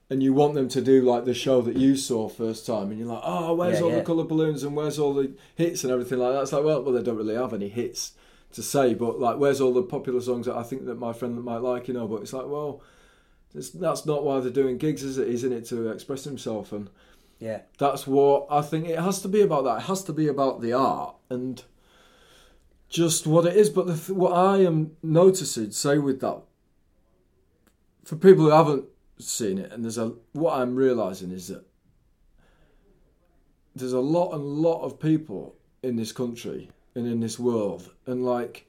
And 0.08 0.22
you 0.22 0.34
want 0.34 0.54
them 0.54 0.70
to 0.70 0.82
do 0.82 1.02
like 1.02 1.26
the 1.26 1.34
show 1.34 1.62
that 1.64 1.78
you 1.78 1.96
saw 1.96 2.30
first 2.30 2.68
time, 2.68 2.92
and 2.92 3.00
you're 3.00 3.08
like, 3.08 3.24
"Oh, 3.24 3.56
where's 3.56 3.80
Yeah, 3.80 3.86
all 3.86 3.90
yeah. 3.90 3.96
the 3.98 4.04
coloured 4.04 4.28
balloons 4.28 4.62
and 4.64 4.76
where's 4.76 5.00
all 5.00 5.16
the 5.16 5.34
hits 5.56 5.84
and 5.84 5.92
everything 5.92 6.20
like 6.20 6.34
that?" 6.34 6.44
It's 6.44 6.54
like, 6.54 6.64
well, 6.64 6.84
well, 6.84 6.94
they 6.94 7.02
don't 7.02 7.18
really 7.18 7.34
have 7.34 7.54
any 7.54 7.70
hits 7.70 8.12
to 8.56 8.64
say, 8.64 8.94
but 8.94 9.20
like, 9.20 9.38
where's 9.38 9.60
all 9.60 9.74
the 9.74 9.84
popular 9.84 10.22
songs 10.22 10.46
that 10.46 10.56
I 10.56 10.64
think 10.64 10.86
that 10.86 10.96
my 10.96 11.12
friend 11.12 11.42
might 11.44 11.58
like, 11.58 11.88
you 11.88 11.94
know? 11.94 12.08
But 12.08 12.22
it's 12.22 12.34
like, 12.34 12.48
well, 12.48 12.82
it's, 13.54 13.70
that's 13.70 14.06
not 14.06 14.24
why 14.24 14.40
they're 14.40 14.52
doing 14.52 14.78
gigs, 14.78 15.04
is 15.04 15.18
it? 15.18 15.28
Isn't 15.28 15.52
it 15.52 15.66
to 15.66 15.90
express 15.90 16.24
himself, 16.24 16.72
and 16.72 16.90
yeah, 17.40 17.62
that's 17.78 18.08
what 18.08 18.48
I 18.50 18.62
think 18.62 18.88
it 18.88 19.00
has 19.00 19.22
to 19.22 19.28
be 19.28 19.42
about. 19.42 19.66
That 19.66 19.78
it 19.78 19.84
has 19.84 20.04
to 20.06 20.14
be 20.14 20.28
about 20.28 20.62
the 20.62 20.74
art 20.74 21.16
and 21.30 21.62
just 22.88 23.28
what 23.28 23.46
it 23.46 23.56
is. 23.56 23.70
But 23.70 23.88
the, 23.88 23.94
th- 23.96 24.10
what 24.10 24.32
I 24.32 24.60
am 24.60 24.96
noticing, 25.04 25.72
say 25.72 25.98
with 25.98 26.22
that, 26.22 26.42
for 28.06 28.16
people 28.16 28.46
who 28.46 28.52
haven't 28.52 28.86
seen 29.20 29.58
it, 29.58 29.72
and 29.72 29.84
there's 29.84 29.98
a 29.98 30.14
what 30.32 30.60
I'm 30.60 30.76
realizing 30.76 31.32
is 31.32 31.50
that 31.50 31.66
there's 33.76 33.94
a 33.94 34.00
lot 34.00 34.32
and 34.32 34.44
lot 34.44 34.82
of 34.84 34.98
people 34.98 35.56
in 35.84 35.98
this 35.98 36.14
country 36.14 36.70
and 36.96 37.06
in 37.08 37.20
this 37.20 37.38
world, 37.38 37.92
and 38.06 38.26
like, 38.26 38.68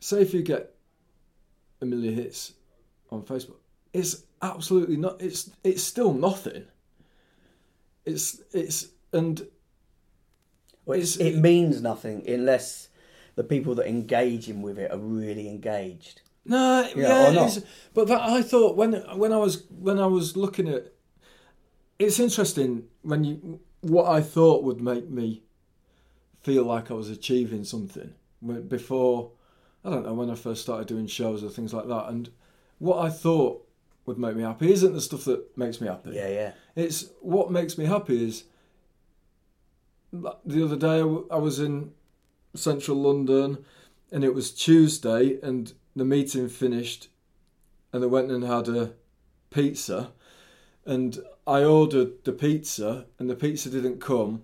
say 0.00 0.20
if 0.22 0.34
you 0.34 0.42
get 0.42 0.74
a 1.80 1.86
million 1.86 2.14
hits 2.14 2.52
on 3.10 3.22
Facebook, 3.22 3.56
it's 3.92 4.24
absolutely 4.42 4.96
not. 4.96 5.20
It's 5.22 5.50
it's 5.64 5.82
still 5.82 6.12
nothing. 6.12 6.64
It's 8.04 8.40
it's 8.52 8.88
and 9.12 9.46
well, 10.84 10.96
It's- 10.98 11.16
it 11.16 11.36
means 11.36 11.80
nothing 11.82 12.28
unless 12.28 12.88
the 13.36 13.44
people 13.44 13.74
that 13.76 13.86
engage 13.88 14.48
in 14.48 14.62
with 14.62 14.78
it 14.78 14.90
are 14.90 14.98
really 14.98 15.48
engaged. 15.48 16.22
no, 16.44 16.88
Yeah, 16.96 17.30
yeah, 17.30 17.50
but 17.94 18.08
that 18.08 18.20
I 18.22 18.42
thought 18.42 18.76
when 18.76 18.94
when 19.16 19.32
I 19.32 19.36
was 19.36 19.64
when 19.70 19.98
I 19.98 20.06
was 20.06 20.36
looking 20.36 20.68
at, 20.68 20.92
it's 21.98 22.18
interesting 22.18 22.88
when 23.02 23.24
you 23.24 23.60
what 23.82 24.06
I 24.06 24.20
thought 24.22 24.64
would 24.64 24.80
make 24.80 25.08
me 25.08 25.42
feel 26.40 26.64
like 26.64 26.90
I 26.90 26.94
was 26.94 27.10
achieving 27.10 27.64
something. 27.64 28.14
Before 28.68 29.32
I 29.84 29.90
don't 29.90 30.06
know 30.06 30.14
when 30.14 30.30
I 30.30 30.34
first 30.34 30.62
started 30.62 30.86
doing 30.86 31.06
shows 31.06 31.42
or 31.42 31.48
things 31.48 31.72
like 31.72 31.88
that, 31.88 32.08
and 32.08 32.30
what 32.78 32.98
I 32.98 33.10
thought 33.10 33.66
would 34.06 34.18
make 34.18 34.36
me 34.36 34.42
happy 34.42 34.72
isn't 34.72 34.94
the 34.94 35.00
stuff 35.00 35.24
that 35.24 35.56
makes 35.56 35.80
me 35.80 35.88
happy. 35.88 36.10
Yeah, 36.10 36.28
yeah, 36.28 36.52
It's 36.74 37.10
what 37.20 37.50
makes 37.50 37.76
me 37.76 37.84
happy 37.84 38.26
is 38.26 38.44
the 40.12 40.64
other 40.64 40.76
day 40.76 41.00
I 41.30 41.38
was 41.38 41.60
in 41.60 41.92
central 42.54 42.96
London 42.96 43.64
and 44.10 44.24
it 44.24 44.34
was 44.34 44.50
Tuesday 44.50 45.38
and 45.42 45.72
the 45.94 46.04
meeting 46.04 46.48
finished 46.48 47.08
and 47.92 48.02
I 48.02 48.06
went 48.06 48.30
and 48.30 48.44
had 48.44 48.68
a 48.68 48.92
pizza 49.50 50.12
and 50.86 51.18
I 51.46 51.64
ordered 51.64 52.24
the 52.24 52.32
pizza 52.32 53.06
and 53.18 53.28
the 53.28 53.34
pizza 53.34 53.68
didn't 53.68 54.00
come 54.00 54.42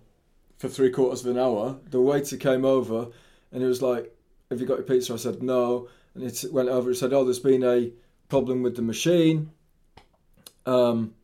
for 0.59 0.69
three 0.69 0.91
quarters 0.91 1.25
of 1.25 1.31
an 1.35 1.39
hour. 1.39 1.77
The 1.91 2.01
waiter 2.01 2.37
came 2.37 2.65
over 2.65 3.09
and 3.53 3.63
he 3.63 3.69
was 3.69 3.83
like, 3.83 4.15
Have 4.51 4.61
you 4.61 4.67
got 4.67 4.79
your 4.79 4.87
pizza? 4.87 5.15
I 5.15 5.17
said, 5.17 5.43
No. 5.43 5.89
And 6.15 6.25
it 6.25 6.45
went 6.53 6.69
over 6.69 6.91
and 6.91 6.97
said, 6.97 7.13
Oh, 7.13 7.25
there's 7.25 7.39
been 7.39 7.65
a 7.65 7.93
problem 8.29 8.63
with 8.63 8.77
the 8.77 8.83
machine. 8.83 9.51
Um, 10.67 11.15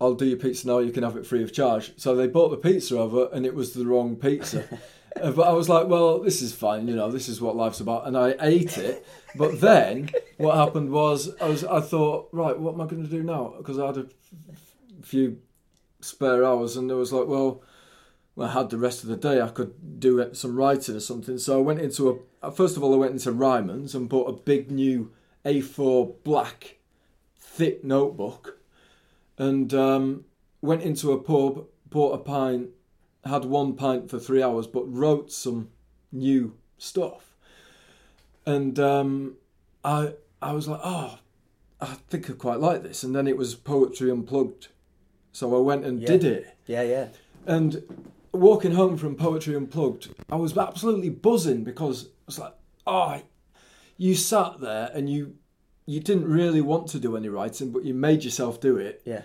I'll 0.00 0.14
do 0.14 0.24
your 0.24 0.38
pizza 0.38 0.66
now. 0.66 0.78
You 0.78 0.92
can 0.92 1.02
have 1.02 1.16
it 1.16 1.26
free 1.26 1.42
of 1.42 1.52
charge. 1.52 1.92
So 1.98 2.14
they 2.14 2.26
bought 2.26 2.48
the 2.48 2.56
pizza 2.56 2.98
over, 2.98 3.28
and 3.32 3.44
it 3.44 3.54
was 3.54 3.74
the 3.74 3.86
wrong 3.86 4.16
pizza. 4.16 4.64
Uh, 5.20 5.32
but 5.32 5.48
I 5.48 5.52
was 5.52 5.68
like, 5.68 5.88
well, 5.88 6.20
this 6.20 6.40
is 6.40 6.54
fine. 6.54 6.86
You 6.86 6.94
know, 6.94 7.10
this 7.10 7.28
is 7.28 7.40
what 7.40 7.56
life's 7.56 7.80
about. 7.80 8.06
And 8.06 8.16
I 8.16 8.36
ate 8.40 8.78
it. 8.78 9.04
But 9.34 9.60
then 9.60 10.08
what 10.38 10.54
happened 10.54 10.90
was, 10.90 11.34
I 11.40 11.48
was, 11.48 11.64
I 11.64 11.80
thought, 11.80 12.28
right, 12.30 12.56
what 12.56 12.74
am 12.74 12.80
I 12.80 12.86
going 12.86 13.02
to 13.02 13.10
do 13.10 13.24
now? 13.24 13.54
Because 13.58 13.80
I 13.80 13.86
had 13.86 13.96
a 13.96 14.06
f- 14.52 14.74
few 15.02 15.38
spare 16.00 16.44
hours, 16.44 16.76
and 16.76 16.90
I 16.92 16.94
was 16.94 17.12
like, 17.12 17.26
well, 17.26 17.60
well, 18.36 18.48
I 18.48 18.52
had 18.52 18.70
the 18.70 18.78
rest 18.78 19.02
of 19.02 19.08
the 19.08 19.16
day. 19.16 19.40
I 19.40 19.48
could 19.48 19.98
do 20.00 20.18
it- 20.18 20.36
some 20.36 20.56
writing 20.56 20.96
or 20.96 21.00
something. 21.00 21.38
So 21.38 21.58
I 21.58 21.62
went 21.62 21.80
into 21.80 22.22
a. 22.42 22.50
First 22.52 22.76
of 22.76 22.82
all, 22.82 22.94
I 22.94 22.96
went 22.96 23.12
into 23.12 23.32
Ryman's 23.32 23.94
and 23.94 24.08
bought 24.08 24.28
a 24.28 24.32
big 24.32 24.70
new 24.70 25.10
A4 25.44 26.14
black, 26.24 26.78
thick 27.38 27.84
notebook 27.84 28.58
and 29.36 29.72
um, 29.74 30.24
went 30.62 30.82
into 30.82 31.12
a 31.12 31.18
pub, 31.18 31.66
bought 31.88 32.12
a 32.14 32.18
pint, 32.18 32.68
had 33.24 33.44
one 33.46 33.74
pint 33.74 34.08
for 34.10 34.18
three 34.18 34.42
hours, 34.42 34.66
but 34.66 34.84
wrote 34.84 35.32
some 35.32 35.70
new 36.12 36.54
stuff. 36.78 37.34
And 38.46 38.78
um, 38.78 39.36
I 39.84 40.14
I 40.42 40.52
was 40.52 40.66
like, 40.68 40.80
oh, 40.82 41.18
I 41.80 41.96
think 42.08 42.30
I 42.30 42.34
quite 42.34 42.60
like 42.60 42.82
this. 42.82 43.02
And 43.02 43.14
then 43.14 43.26
it 43.26 43.36
was 43.36 43.54
Poetry 43.54 44.10
Unplugged. 44.10 44.68
So 45.32 45.54
I 45.56 45.60
went 45.60 45.84
and 45.84 46.00
Yeah. 46.00 46.06
did 46.08 46.24
it. 46.24 46.56
Yeah, 46.66 46.82
yeah. 46.82 47.08
And 47.46 47.82
walking 48.32 48.72
home 48.72 48.96
from 48.96 49.16
Poetry 49.16 49.54
Unplugged, 49.56 50.08
I 50.30 50.36
was 50.36 50.56
absolutely 50.56 51.10
buzzing 51.10 51.64
because 51.64 52.06
I 52.06 52.08
was 52.26 52.38
like, 52.38 52.54
oh, 52.86 53.22
you 53.96 54.14
sat 54.14 54.60
there 54.60 54.90
and 54.94 55.10
you 55.10 55.36
you 55.86 55.98
didn't 56.00 56.28
really 56.28 56.60
want 56.60 56.86
to 56.88 57.00
do 57.00 57.16
any 57.16 57.28
writing, 57.28 57.72
but 57.72 57.84
you 57.84 57.92
made 57.94 58.22
yourself 58.22 58.60
do 58.60 58.76
it. 58.76 59.02
Yeah. 59.04 59.22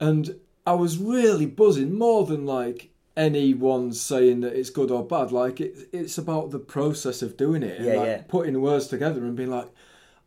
And 0.00 0.36
I 0.66 0.72
was 0.72 0.96
really 0.98 1.46
buzzing 1.46 1.96
more 1.96 2.24
than 2.24 2.46
like 2.46 2.90
anyone 3.16 3.92
saying 3.92 4.40
that 4.40 4.54
it's 4.54 4.70
good 4.70 4.90
or 4.90 5.06
bad. 5.06 5.30
Like 5.30 5.60
it, 5.60 5.88
it's 5.92 6.16
about 6.18 6.50
the 6.50 6.58
process 6.58 7.22
of 7.22 7.36
doing 7.36 7.62
it 7.62 7.78
and 7.78 7.86
Yeah, 7.86 7.94
like 7.94 8.06
yeah. 8.06 8.22
putting 8.28 8.60
words 8.60 8.86
together 8.86 9.24
and 9.24 9.36
being 9.36 9.50
like, 9.50 9.68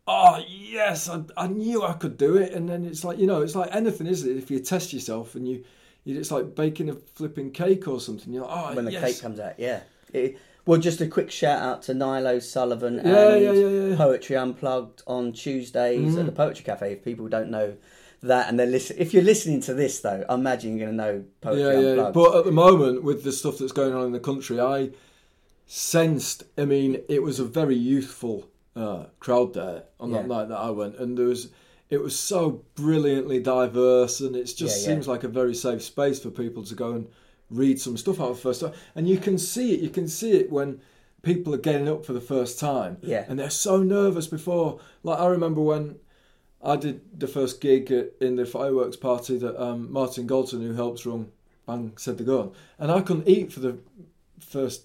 oh 0.07 0.43
yes, 0.48 1.09
I, 1.09 1.24
I 1.38 1.48
knew 1.48 1.83
I 1.83 1.93
could 1.93 2.17
do 2.17 2.38
it. 2.38 2.53
And 2.53 2.69
then 2.69 2.86
it's 2.86 3.03
like 3.03 3.17
you 3.17 3.27
know, 3.27 3.41
it's 3.41 3.55
like 3.55 3.74
anything, 3.74 4.07
isn't 4.07 4.29
it? 4.29 4.38
If 4.38 4.51
you 4.51 4.59
test 4.59 4.93
yourself 4.93 5.33
and 5.36 5.48
you, 5.48 5.55
you 5.55 5.63
it's 6.05 6.31
like 6.31 6.55
baking 6.55 6.89
a 6.89 6.95
flipping 6.95 7.51
cake 7.51 7.87
or 7.87 7.99
something. 7.99 8.33
You're 8.33 8.45
like, 8.45 8.57
oh 8.57 8.75
when 8.75 8.85
the 8.85 8.91
yes. 8.91 9.03
cake 9.03 9.21
comes 9.21 9.39
out. 9.39 9.59
Yeah. 9.59 9.81
It, 10.13 10.37
well, 10.65 10.79
just 10.79 11.01
a 11.01 11.07
quick 11.07 11.31
shout 11.31 11.61
out 11.61 11.81
to 11.83 11.93
Niall 11.93 12.27
O'Sullivan 12.27 12.95
Yeah, 12.95 13.29
and 13.29 13.43
yeah, 13.43 13.51
yeah, 13.51 13.87
yeah. 13.87 13.95
Poetry 13.95 14.35
Unplugged 14.35 15.01
on 15.07 15.33
Tuesdays 15.33 16.15
Mm. 16.15 16.19
at 16.19 16.25
the 16.25 16.31
Poetry 16.31 16.63
Cafe. 16.63 16.93
If 16.93 17.03
people 17.03 17.27
don't 17.27 17.49
know 17.49 17.75
that, 18.21 18.49
and 18.49 18.59
they're 18.59 18.67
listen, 18.67 18.97
if 18.99 19.13
you're 19.13 19.23
listening 19.23 19.61
to 19.61 19.73
this 19.73 19.99
though, 20.01 20.23
I 20.29 20.33
imagine 20.35 20.77
you're 20.77 20.87
going 20.87 20.97
to 20.97 21.03
know 21.03 21.23
Poetry 21.41 21.63
yeah, 21.63 21.79
yeah. 21.79 21.89
Unplugged. 21.89 22.13
But 22.13 22.37
at 22.39 22.45
the 22.45 22.51
moment, 22.51 23.03
with 23.03 23.23
the 23.23 23.31
stuff 23.31 23.57
that's 23.57 23.71
going 23.71 23.93
on 23.93 24.05
in 24.05 24.11
the 24.11 24.19
country, 24.19 24.59
I 24.59 24.91
sensed. 25.65 26.43
I 26.57 26.65
mean, 26.65 27.01
it 27.07 27.23
was 27.23 27.39
a 27.39 27.45
very 27.45 27.75
youthful 27.75 28.47
uh, 28.75 29.05
crowd 29.19 29.53
there 29.53 29.83
on 29.99 30.11
that 30.11 30.27
night 30.27 30.49
that 30.49 30.57
I 30.57 30.69
went, 30.71 30.97
and 30.97 31.17
there 31.17 31.27
was. 31.27 31.49
It 31.89 32.01
was 32.01 32.17
so 32.17 32.63
brilliantly 32.75 33.39
diverse, 33.39 34.19
and 34.19 34.36
it 34.36 34.43
just 34.46 34.60
Yeah, 34.60 34.65
yeah. 34.67 34.96
seems 34.96 35.08
like 35.08 35.24
a 35.24 35.27
very 35.27 35.55
safe 35.55 35.81
space 35.81 36.19
for 36.19 36.29
people 36.29 36.63
to 36.63 36.75
go 36.75 36.91
and 36.93 37.08
read 37.50 37.79
some 37.81 37.98
stuff 37.98 38.19
out 38.22 38.29
of 38.31 38.39
first 38.39 38.62
time. 38.62 38.74
And 38.96 39.08
you 39.10 39.17
can 39.17 39.38
see 39.39 39.74
it. 39.74 39.79
You 39.79 39.89
can 39.89 40.08
see 40.08 40.34
it 40.34 40.51
when 40.51 40.81
people 41.24 41.53
are 41.53 41.58
getting 41.58 41.88
up 41.89 42.05
for 42.05 42.13
the 42.13 42.22
first 42.22 42.60
time, 42.60 42.98
Yeah. 43.01 43.25
and 43.27 43.39
they're 43.39 43.50
so 43.50 43.81
nervous 43.81 44.27
before. 44.27 44.79
Like 45.03 45.19
I 45.19 45.25
remember 45.27 45.62
when 45.62 45.96
I 46.62 46.75
did 46.75 47.01
the 47.19 47.27
first 47.27 47.60
gig 47.60 47.91
at, 47.91 48.12
in 48.22 48.36
the 48.36 48.46
fireworks 48.46 48.96
party 48.98 49.38
that 49.38 49.62
um, 49.62 49.91
Martin 49.91 50.27
Galton, 50.27 50.62
who 50.62 50.74
helps 50.74 51.05
run 51.05 51.31
Bang 51.65 51.93
Said 51.98 52.17
the 52.19 52.24
Gun, 52.24 52.51
and 52.77 52.91
I 52.91 53.01
couldn't 53.01 53.27
eat 53.27 53.51
for 53.51 53.62
the 53.62 53.79
first. 54.39 54.84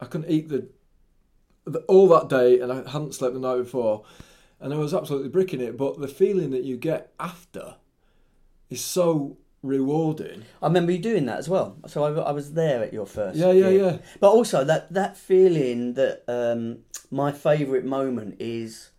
I 0.00 0.06
couldn't 0.06 0.30
eat 0.30 0.48
the, 0.48 0.66
the 1.66 1.80
all 1.80 2.08
that 2.08 2.28
day, 2.28 2.58
and 2.60 2.72
I 2.72 2.76
hadn't 2.88 3.14
slept 3.14 3.34
the 3.34 3.40
night 3.40 3.56
before, 3.58 4.04
and 4.60 4.72
I 4.72 4.78
was 4.78 4.94
absolutely 4.94 5.28
bricking 5.28 5.60
it. 5.60 5.76
But 5.76 6.00
the 6.00 6.08
feeling 6.08 6.50
that 6.50 6.64
you 6.64 6.76
get 6.76 7.12
after 7.18 7.76
is 8.70 8.82
so 8.82 9.36
rewarding. 9.62 10.44
I 10.62 10.66
remember 10.66 10.92
you 10.92 10.98
doing 10.98 11.26
that 11.26 11.38
as 11.38 11.48
well. 11.48 11.76
So 11.86 12.04
I, 12.04 12.28
I 12.28 12.32
was 12.32 12.52
there 12.52 12.82
at 12.82 12.92
your 12.92 13.06
first. 13.06 13.38
Yeah, 13.38 13.52
yeah, 13.52 13.70
gig. 13.70 13.80
yeah. 13.80 13.96
But 14.20 14.30
also 14.30 14.64
that 14.64 14.92
that 14.92 15.16
feeling 15.16 15.94
that 15.94 16.24
um, 16.28 16.78
my 17.10 17.32
favourite 17.32 17.84
moment 17.84 18.36
is 18.38 18.90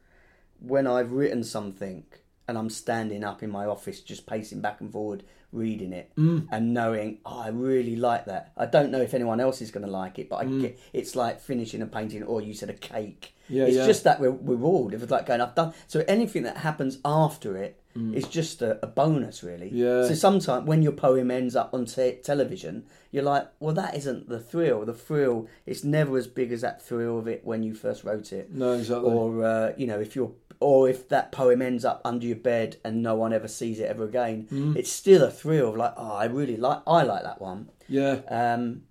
when 0.60 0.88
I've 0.88 1.12
written 1.12 1.44
something 1.44 2.06
and 2.48 2.58
I'm 2.58 2.70
standing 2.70 3.24
up 3.24 3.44
in 3.44 3.50
my 3.50 3.66
office, 3.66 4.02
just 4.02 4.26
pacing 4.26 4.62
back 4.62 4.82
and 4.82 4.92
forward, 4.92 5.24
reading 5.52 5.94
it, 5.94 6.12
Mm. 6.18 6.48
and 6.52 6.74
knowing 6.74 7.20
oh, 7.26 7.40
I 7.40 7.50
really 7.50 7.96
like 7.96 8.26
that. 8.26 8.52
I 8.58 8.66
don't 8.66 8.92
know 8.92 9.02
if 9.02 9.14
anyone 9.14 9.40
else 9.40 9.62
is 9.62 9.72
going 9.72 9.86
to 9.86 9.92
like 9.92 10.20
it, 10.20 10.30
but 10.30 10.38
I 10.38 10.46
get 10.46 10.80
it's 10.94 11.16
like 11.16 11.40
finishing 11.40 11.82
a 11.82 11.88
painting, 11.88 12.24
or 12.24 12.42
you 12.42 12.54
said 12.54 12.70
a 12.70 12.74
cake. 12.74 13.34
Mm. 13.50 13.56
Yeah, 13.56 13.64
it's 13.66 13.76
yeah. 13.78 13.86
just 13.86 14.04
that 14.04 14.20
re- 14.20 14.28
reward. 14.30 14.94
If 14.94 15.02
it's 15.04 15.12
like 15.12 15.26
going, 15.26 15.40
I've 15.42 15.56
done. 15.56 15.74
So 15.88 16.04
anything 16.08 16.44
that 16.44 16.58
happens 16.58 16.98
after 17.06 17.56
it 17.58 17.80
is 18.14 18.28
just 18.28 18.62
a, 18.62 18.78
a 18.84 18.88
bonus, 18.88 19.42
really. 19.42 19.72
Mm. 19.72 19.78
Yeah. 19.78 20.08
So 20.08 20.14
sometimes 20.14 20.68
when 20.68 20.84
your 20.84 20.92
poem 20.92 21.32
ends 21.32 21.56
up 21.56 21.74
on 21.74 21.86
te- 21.86 22.20
television, 22.24 22.84
you're 23.10 23.24
like, 23.24 23.48
well, 23.60 23.74
that 23.74 23.96
isn't 23.96 24.30
the 24.30 24.40
thrill. 24.40 24.86
The 24.86 24.94
thrill 24.94 25.48
it's 25.66 25.84
never 25.84 26.16
as 26.16 26.28
big 26.28 26.52
as 26.52 26.62
that 26.62 26.80
thrill 26.80 27.18
of 27.18 27.28
it 27.28 27.44
when 27.44 27.64
you 27.64 27.74
first 27.74 28.04
wrote 28.04 28.32
it. 28.32 28.52
No, 28.54 28.74
exactly. 28.74 29.10
Or 29.10 29.44
uh, 29.44 29.74
you 29.78 29.88
know, 29.88 30.00
if 30.00 30.16
you're 30.16 30.32
or 30.60 30.90
if 30.90 31.08
that 31.10 31.32
poem 31.32 31.62
ends 31.62 31.86
up 31.86 32.02
under 32.06 32.26
your 32.26 32.36
bed 32.38 32.78
and 32.84 33.04
no 33.04 33.16
one 33.16 33.32
ever 33.34 33.48
sees 33.48 33.80
it 33.80 33.90
ever 33.90 34.04
again, 34.06 34.48
Mm. 34.52 34.76
it's 34.76 34.92
still 34.92 35.24
a 35.24 35.32
thrill 35.32 35.70
of 35.70 35.78
like, 35.78 35.94
oh, 35.98 36.14
I 36.14 36.26
really 36.26 36.58
like, 36.58 36.82
I 36.88 37.04
like 37.04 37.24
that 37.24 37.40
one. 37.42 37.70
yeah, 37.88 38.20
Um, 38.30 38.84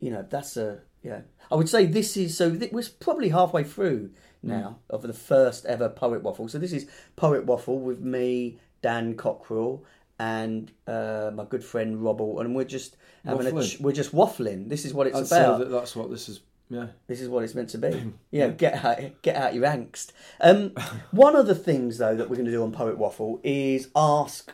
you 0.00 0.10
know, 0.10 0.24
that's 0.28 0.56
a 0.56 0.80
yeah. 1.02 1.20
I 1.50 1.54
would 1.56 1.68
say 1.68 1.86
this 1.86 2.16
is 2.16 2.36
so. 2.36 2.54
Th- 2.54 2.72
we're 2.72 2.84
probably 3.00 3.28
halfway 3.28 3.62
through 3.64 4.10
now 4.42 4.78
of 4.90 5.02
the 5.02 5.12
first 5.12 5.64
ever 5.66 5.88
poet 5.88 6.22
waffle. 6.22 6.48
So 6.48 6.58
this 6.58 6.72
is 6.72 6.86
poet 7.16 7.44
waffle 7.44 7.78
with 7.78 8.00
me, 8.00 8.58
Dan 8.82 9.14
Cockrill, 9.16 9.84
and 10.18 10.70
uh, 10.86 11.30
my 11.34 11.44
good 11.44 11.62
friend 11.64 12.02
Rob 12.02 12.20
Auton, 12.20 12.46
and 12.46 12.54
we're 12.56 12.64
just 12.64 12.96
having 13.24 13.46
a 13.46 13.50
Waffling. 13.50 13.76
ch- 13.78 13.80
we're 13.80 13.92
just 13.92 14.12
waffling. 14.12 14.68
This 14.68 14.84
is 14.84 14.92
what 14.94 15.06
it's 15.06 15.16
I'd 15.32 15.40
about. 15.42 15.58
that 15.60 15.70
that's 15.70 15.94
what 15.94 16.10
this 16.10 16.28
is. 16.28 16.40
Yeah, 16.72 16.86
This 17.06 17.20
is 17.20 17.28
what 17.28 17.44
it's 17.44 17.54
meant 17.54 17.68
to 17.70 17.78
be. 17.78 18.12
Yeah, 18.30 18.48
get 18.48 18.82
out, 18.82 18.98
get 19.20 19.36
out 19.36 19.52
your 19.54 19.64
angst. 19.64 20.12
Um, 20.40 20.70
one 21.10 21.36
of 21.36 21.46
the 21.46 21.54
things 21.54 21.98
though 21.98 22.16
that 22.16 22.30
we're 22.30 22.36
going 22.36 22.46
to 22.46 22.50
do 22.50 22.62
on 22.62 22.72
Poet 22.72 22.96
Waffle 22.96 23.40
is 23.44 23.88
ask 23.94 24.52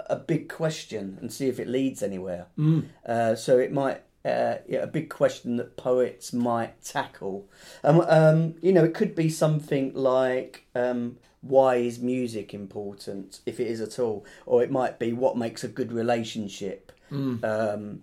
a 0.00 0.16
big 0.16 0.48
question 0.48 1.16
and 1.20 1.32
see 1.32 1.46
if 1.46 1.60
it 1.60 1.68
leads 1.68 2.02
anywhere. 2.02 2.46
Mm. 2.58 2.86
Uh, 3.06 3.34
so 3.36 3.58
it 3.58 3.72
might. 3.72 4.02
Uh, 4.24 4.56
yeah, 4.66 4.78
a 4.78 4.86
big 4.86 5.10
question 5.10 5.56
that 5.56 5.76
poets 5.76 6.32
might 6.32 6.82
tackle. 6.82 7.46
Um, 7.84 8.00
um, 8.08 8.54
you 8.62 8.72
know, 8.72 8.82
it 8.82 8.94
could 8.94 9.14
be 9.14 9.28
something 9.28 9.92
like 9.92 10.66
um, 10.74 11.18
why 11.42 11.76
is 11.76 11.98
music 12.00 12.54
important, 12.54 13.40
if 13.44 13.60
it 13.60 13.66
is 13.66 13.82
at 13.82 13.98
all, 13.98 14.24
or 14.46 14.62
it 14.62 14.70
might 14.70 14.98
be 14.98 15.12
what 15.12 15.36
makes 15.36 15.62
a 15.62 15.68
good 15.68 15.92
relationship. 15.92 16.90
Mm. 17.12 18.00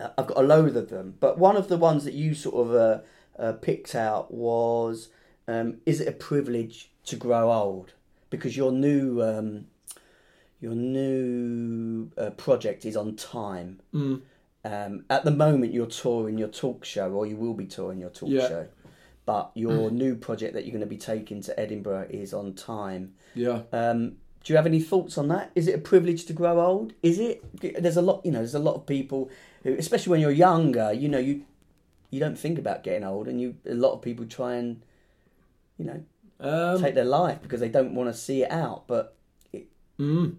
I've 0.00 0.26
got 0.28 0.36
a 0.38 0.42
load 0.42 0.76
of 0.76 0.90
them, 0.90 1.14
but 1.18 1.38
one 1.38 1.56
of 1.56 1.68
the 1.68 1.76
ones 1.76 2.04
that 2.04 2.14
you 2.14 2.34
sort 2.34 2.68
of 2.68 2.74
uh, 2.74 2.98
uh, 3.42 3.52
picked 3.54 3.94
out 3.94 4.32
was: 4.32 5.08
um, 5.48 5.78
Is 5.86 6.00
it 6.00 6.08
a 6.08 6.12
privilege 6.12 6.90
to 7.06 7.16
grow 7.16 7.52
old? 7.52 7.94
Because 8.30 8.56
your 8.56 8.70
new 8.72 9.20
um, 9.22 9.66
your 10.60 10.74
new 10.74 12.10
uh, 12.16 12.30
project 12.30 12.84
is 12.84 12.96
on 12.96 13.16
time. 13.16 13.80
Mm. 13.94 14.20
Um, 14.64 15.04
at 15.08 15.24
the 15.24 15.30
moment, 15.30 15.72
you're 15.72 15.86
touring 15.86 16.38
your 16.38 16.48
talk 16.48 16.84
show, 16.84 17.10
or 17.12 17.26
you 17.26 17.36
will 17.36 17.54
be 17.54 17.66
touring 17.66 17.98
your 18.00 18.10
talk 18.10 18.28
Yeah. 18.30 18.48
show. 18.48 18.66
But 19.24 19.50
your 19.54 19.90
new 20.02 20.14
project 20.16 20.54
that 20.54 20.64
you're 20.64 20.72
going 20.72 20.80
to 20.80 20.86
be 20.86 20.96
taking 20.96 21.40
to 21.42 21.58
Edinburgh 21.58 22.08
is 22.10 22.32
on 22.32 22.54
time. 22.54 23.14
yeah. 23.34 23.62
Um, 23.72 24.16
do 24.48 24.54
you 24.54 24.56
have 24.56 24.64
any 24.64 24.80
thoughts 24.80 25.18
on 25.18 25.28
that? 25.28 25.50
Is 25.54 25.68
it 25.68 25.74
a 25.74 25.78
privilege 25.78 26.24
to 26.24 26.32
grow 26.32 26.58
old? 26.58 26.94
Is 27.02 27.18
it? 27.18 27.44
There's 27.60 27.98
a 27.98 28.00
lot, 28.00 28.24
you 28.24 28.30
know. 28.30 28.38
There's 28.38 28.54
a 28.54 28.58
lot 28.58 28.76
of 28.76 28.86
people 28.86 29.28
who, 29.62 29.74
especially 29.74 30.12
when 30.12 30.20
you're 30.22 30.30
younger, 30.30 30.90
you 30.90 31.06
know, 31.06 31.18
you 31.18 31.44
you 32.08 32.18
don't 32.18 32.38
think 32.38 32.58
about 32.58 32.82
getting 32.82 33.04
old, 33.04 33.28
and 33.28 33.38
you 33.38 33.56
a 33.68 33.74
lot 33.74 33.92
of 33.92 34.00
people 34.00 34.24
try 34.24 34.54
and, 34.54 34.80
you 35.76 35.84
know, 35.84 36.02
Um, 36.40 36.80
take 36.80 36.94
their 36.94 37.04
life 37.04 37.42
because 37.42 37.60
they 37.60 37.68
don't 37.68 37.94
want 37.94 38.08
to 38.08 38.18
see 38.18 38.42
it 38.42 38.50
out. 38.50 38.86
But 38.86 39.14
mm. 40.00 40.36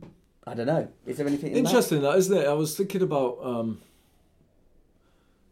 I 0.48 0.56
don't 0.56 0.66
know. 0.66 0.88
Is 1.06 1.18
there 1.18 1.28
anything 1.28 1.50
in 1.50 1.64
that? 1.66 1.70
Interesting, 1.70 2.02
that 2.02 2.18
isn't 2.18 2.36
it? 2.36 2.48
I 2.48 2.54
was 2.54 2.76
thinking 2.76 3.04
about, 3.04 3.38
um, 3.44 3.80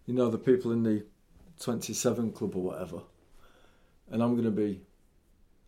you 0.08 0.16
know, 0.16 0.32
the 0.32 0.40
people 0.40 0.72
in 0.72 0.82
the 0.82 1.06
27 1.60 2.32
club 2.32 2.56
or 2.56 2.64
whatever, 2.64 3.02
and 4.10 4.24
I'm 4.24 4.32
going 4.32 4.46
to 4.46 4.50
be 4.50 4.82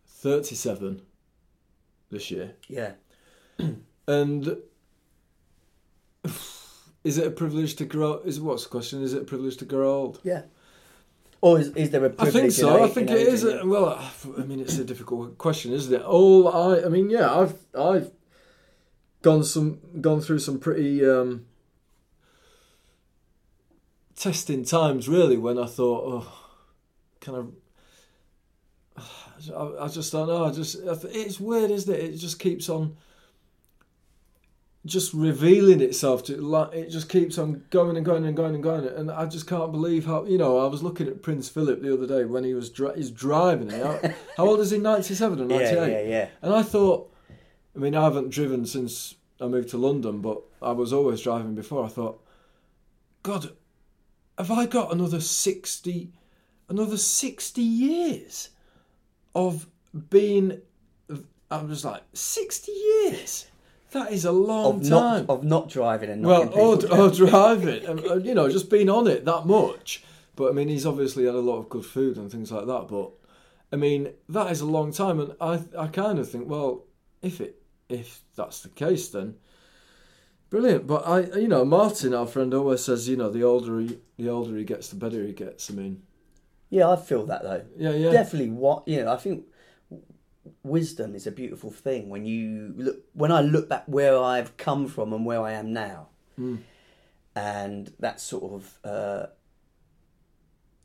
37 0.08 1.02
this 2.10 2.30
year. 2.30 2.54
Yeah. 2.68 2.92
And 4.06 4.56
is 7.04 7.18
it 7.18 7.26
a 7.26 7.30
privilege 7.30 7.76
to 7.76 7.84
grow? 7.84 8.20
Is 8.24 8.40
what's 8.40 8.64
the 8.64 8.70
question? 8.70 9.02
Is 9.02 9.14
it 9.14 9.22
a 9.22 9.24
privilege 9.24 9.56
to 9.58 9.64
grow 9.64 9.94
old? 9.94 10.20
Yeah. 10.22 10.42
Or 11.40 11.58
is, 11.58 11.68
is 11.68 11.90
there 11.90 12.04
a 12.04 12.08
I 12.08 12.12
privilege? 12.12 12.32
think 12.32 12.44
in 12.44 12.50
so. 12.50 12.84
I 12.84 12.88
think 12.88 13.10
it 13.10 13.16
is. 13.16 13.44
A, 13.44 13.64
well, 13.64 13.98
I 14.36 14.42
mean, 14.42 14.60
it's 14.60 14.76
a 14.76 14.84
difficult 14.84 15.38
question, 15.38 15.72
isn't 15.72 15.94
it? 15.94 16.02
All 16.02 16.48
I, 16.48 16.84
I 16.84 16.88
mean, 16.88 17.08
yeah, 17.08 17.32
I've 17.32 17.54
I've 17.78 18.10
gone 19.22 19.44
some 19.44 19.80
gone 20.00 20.20
through 20.20 20.40
some 20.40 20.58
pretty 20.58 21.06
um, 21.06 21.46
testing 24.16 24.64
times, 24.64 25.08
really, 25.08 25.38
when 25.38 25.58
I 25.58 25.66
thought, 25.66 26.04
oh, 26.04 26.32
kind 27.20 27.38
of. 27.38 27.52
I, 29.56 29.84
I 29.84 29.88
just 29.88 30.12
don't 30.12 30.28
know. 30.28 30.44
I 30.44 30.50
just 30.50 30.76
it's 30.76 31.40
weird, 31.40 31.70
isn't 31.70 31.92
it? 31.94 32.00
It 32.00 32.16
just 32.16 32.38
keeps 32.38 32.68
on 32.68 32.96
just 34.86 35.12
revealing 35.12 35.82
itself 35.82 36.24
to 36.24 36.36
like 36.38 36.72
it 36.72 36.88
just 36.88 37.10
keeps 37.10 37.36
on 37.36 37.62
going 37.68 37.96
and 37.98 38.06
going 38.06 38.24
and 38.24 38.34
going 38.34 38.54
and 38.54 38.62
going 38.64 38.86
and 38.86 39.10
I 39.10 39.26
just 39.26 39.46
can't 39.46 39.70
believe 39.70 40.06
how 40.06 40.24
you 40.24 40.38
know 40.38 40.58
I 40.58 40.66
was 40.68 40.82
looking 40.82 41.06
at 41.06 41.20
Prince 41.22 41.50
Philip 41.50 41.82
the 41.82 41.92
other 41.92 42.06
day 42.06 42.24
when 42.24 42.44
he 42.44 42.54
was 42.54 42.70
dri- 42.70 42.96
he's 42.96 43.10
driving 43.10 43.70
it 43.70 43.84
how, 43.84 44.00
how 44.38 44.46
old 44.48 44.58
is 44.60 44.70
he 44.70 44.78
97 44.78 45.38
or 45.38 45.44
98 45.44 45.74
Yeah, 45.74 45.86
yeah, 45.86 46.02
yeah. 46.02 46.28
and 46.40 46.54
I 46.54 46.62
thought 46.62 47.12
I 47.76 47.78
mean 47.78 47.94
I 47.94 48.02
haven't 48.04 48.30
driven 48.30 48.64
since 48.64 49.16
I 49.38 49.48
moved 49.48 49.68
to 49.70 49.76
London 49.76 50.22
but 50.22 50.40
I 50.62 50.72
was 50.72 50.94
always 50.94 51.20
driving 51.20 51.54
before 51.54 51.84
I 51.84 51.88
thought 51.88 52.24
God 53.22 53.50
have 54.38 54.50
I 54.50 54.64
got 54.64 54.94
another 54.94 55.20
60 55.20 56.10
another 56.70 56.96
60 56.96 57.60
years 57.60 58.48
of 59.34 59.66
being. 60.10 60.60
I 61.52 61.62
was 61.62 61.84
like, 61.84 62.02
60 62.12 62.70
years? 62.70 63.46
That 63.90 64.12
is 64.12 64.24
a 64.24 64.30
long 64.30 64.76
Of 64.76 64.88
time. 64.88 65.26
not 65.26 65.28
of 65.30 65.44
not 65.44 65.68
driving 65.68 66.10
and 66.10 66.24
well, 66.24 66.48
or, 66.54 66.76
or 66.96 67.10
driving, 67.10 67.84
and, 67.84 68.00
uh, 68.06 68.14
you 68.18 68.34
know, 68.34 68.48
just 68.48 68.70
being 68.70 68.88
on 68.88 69.08
it 69.08 69.24
that 69.24 69.46
much. 69.46 70.04
But 70.36 70.50
I 70.50 70.52
mean, 70.52 70.68
he's 70.68 70.86
obviously 70.86 71.24
had 71.26 71.34
a 71.34 71.40
lot 71.40 71.58
of 71.58 71.68
good 71.68 71.84
food 71.84 72.16
and 72.16 72.30
things 72.30 72.52
like 72.52 72.66
that. 72.66 72.86
But 72.88 73.10
I 73.72 73.76
mean, 73.76 74.12
that 74.28 74.52
is 74.52 74.60
a 74.60 74.66
long 74.66 74.92
time, 74.92 75.18
and 75.18 75.34
I 75.40 75.60
I 75.76 75.88
kind 75.88 76.20
of 76.20 76.30
think, 76.30 76.48
well, 76.48 76.84
if 77.20 77.40
it 77.40 77.60
if 77.88 78.22
that's 78.36 78.60
the 78.62 78.68
case, 78.68 79.08
then 79.08 79.34
brilliant. 80.50 80.86
But 80.86 81.06
I, 81.08 81.22
you 81.36 81.48
know, 81.48 81.64
Martin, 81.64 82.14
our 82.14 82.26
friend, 82.28 82.54
always 82.54 82.84
says, 82.84 83.08
you 83.08 83.16
know, 83.16 83.28
the 83.30 83.42
older 83.42 83.80
he 83.80 83.98
the 84.18 84.28
older 84.28 84.56
he 84.56 84.62
gets, 84.62 84.88
the 84.88 84.94
better 84.96 85.24
he 85.26 85.32
gets. 85.32 85.68
I 85.68 85.74
mean, 85.74 86.02
Yeah, 86.70 86.88
I 86.88 86.96
feel 86.96 87.26
that 87.26 87.42
though. 87.42 87.64
yeah, 87.76 87.90
yeah, 87.90 88.10
Definitely, 88.12 88.50
what 88.50 88.86
you 88.88 89.02
know, 89.04 89.12
I 89.12 89.16
think 89.16 89.44
wisdom 90.62 91.14
is 91.14 91.26
a 91.26 91.32
beautiful 91.32 91.70
thing 91.70 92.08
when 92.08 92.24
you 92.24 92.72
look. 92.76 92.96
When 93.12 93.32
I 93.32 93.40
look 93.40 93.68
back 93.68 93.84
where 93.86 94.16
I've 94.18 94.56
come 94.56 94.86
from 94.86 95.12
and 95.12 95.26
where 95.26 95.42
I 95.42 95.52
am 95.52 95.72
now, 95.72 96.08
Mm. 96.38 96.58
and 97.34 97.92
that 97.98 98.20
sort 98.20 98.52
of 98.54 98.78
uh, 98.84 99.26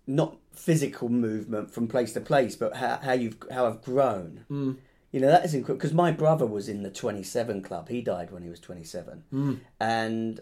not 0.07 0.37
physical 0.53 1.09
movement 1.09 1.71
from 1.71 1.87
place 1.87 2.13
to 2.13 2.21
place, 2.21 2.55
but 2.55 2.75
how, 2.75 2.97
how 3.01 3.13
you've 3.13 3.37
how 3.51 3.65
I've 3.67 3.81
grown. 3.81 4.45
Mm. 4.49 4.77
You 5.11 5.21
know 5.21 5.27
that 5.27 5.45
is 5.45 5.53
incredible 5.53 5.77
because 5.77 5.93
my 5.93 6.11
brother 6.11 6.45
was 6.45 6.67
in 6.67 6.83
the 6.83 6.89
twenty 6.91 7.23
seven 7.23 7.61
club. 7.61 7.89
He 7.89 8.01
died 8.01 8.31
when 8.31 8.43
he 8.43 8.49
was 8.49 8.59
twenty 8.59 8.83
seven, 8.83 9.23
Mm. 9.33 9.59
and 9.79 10.39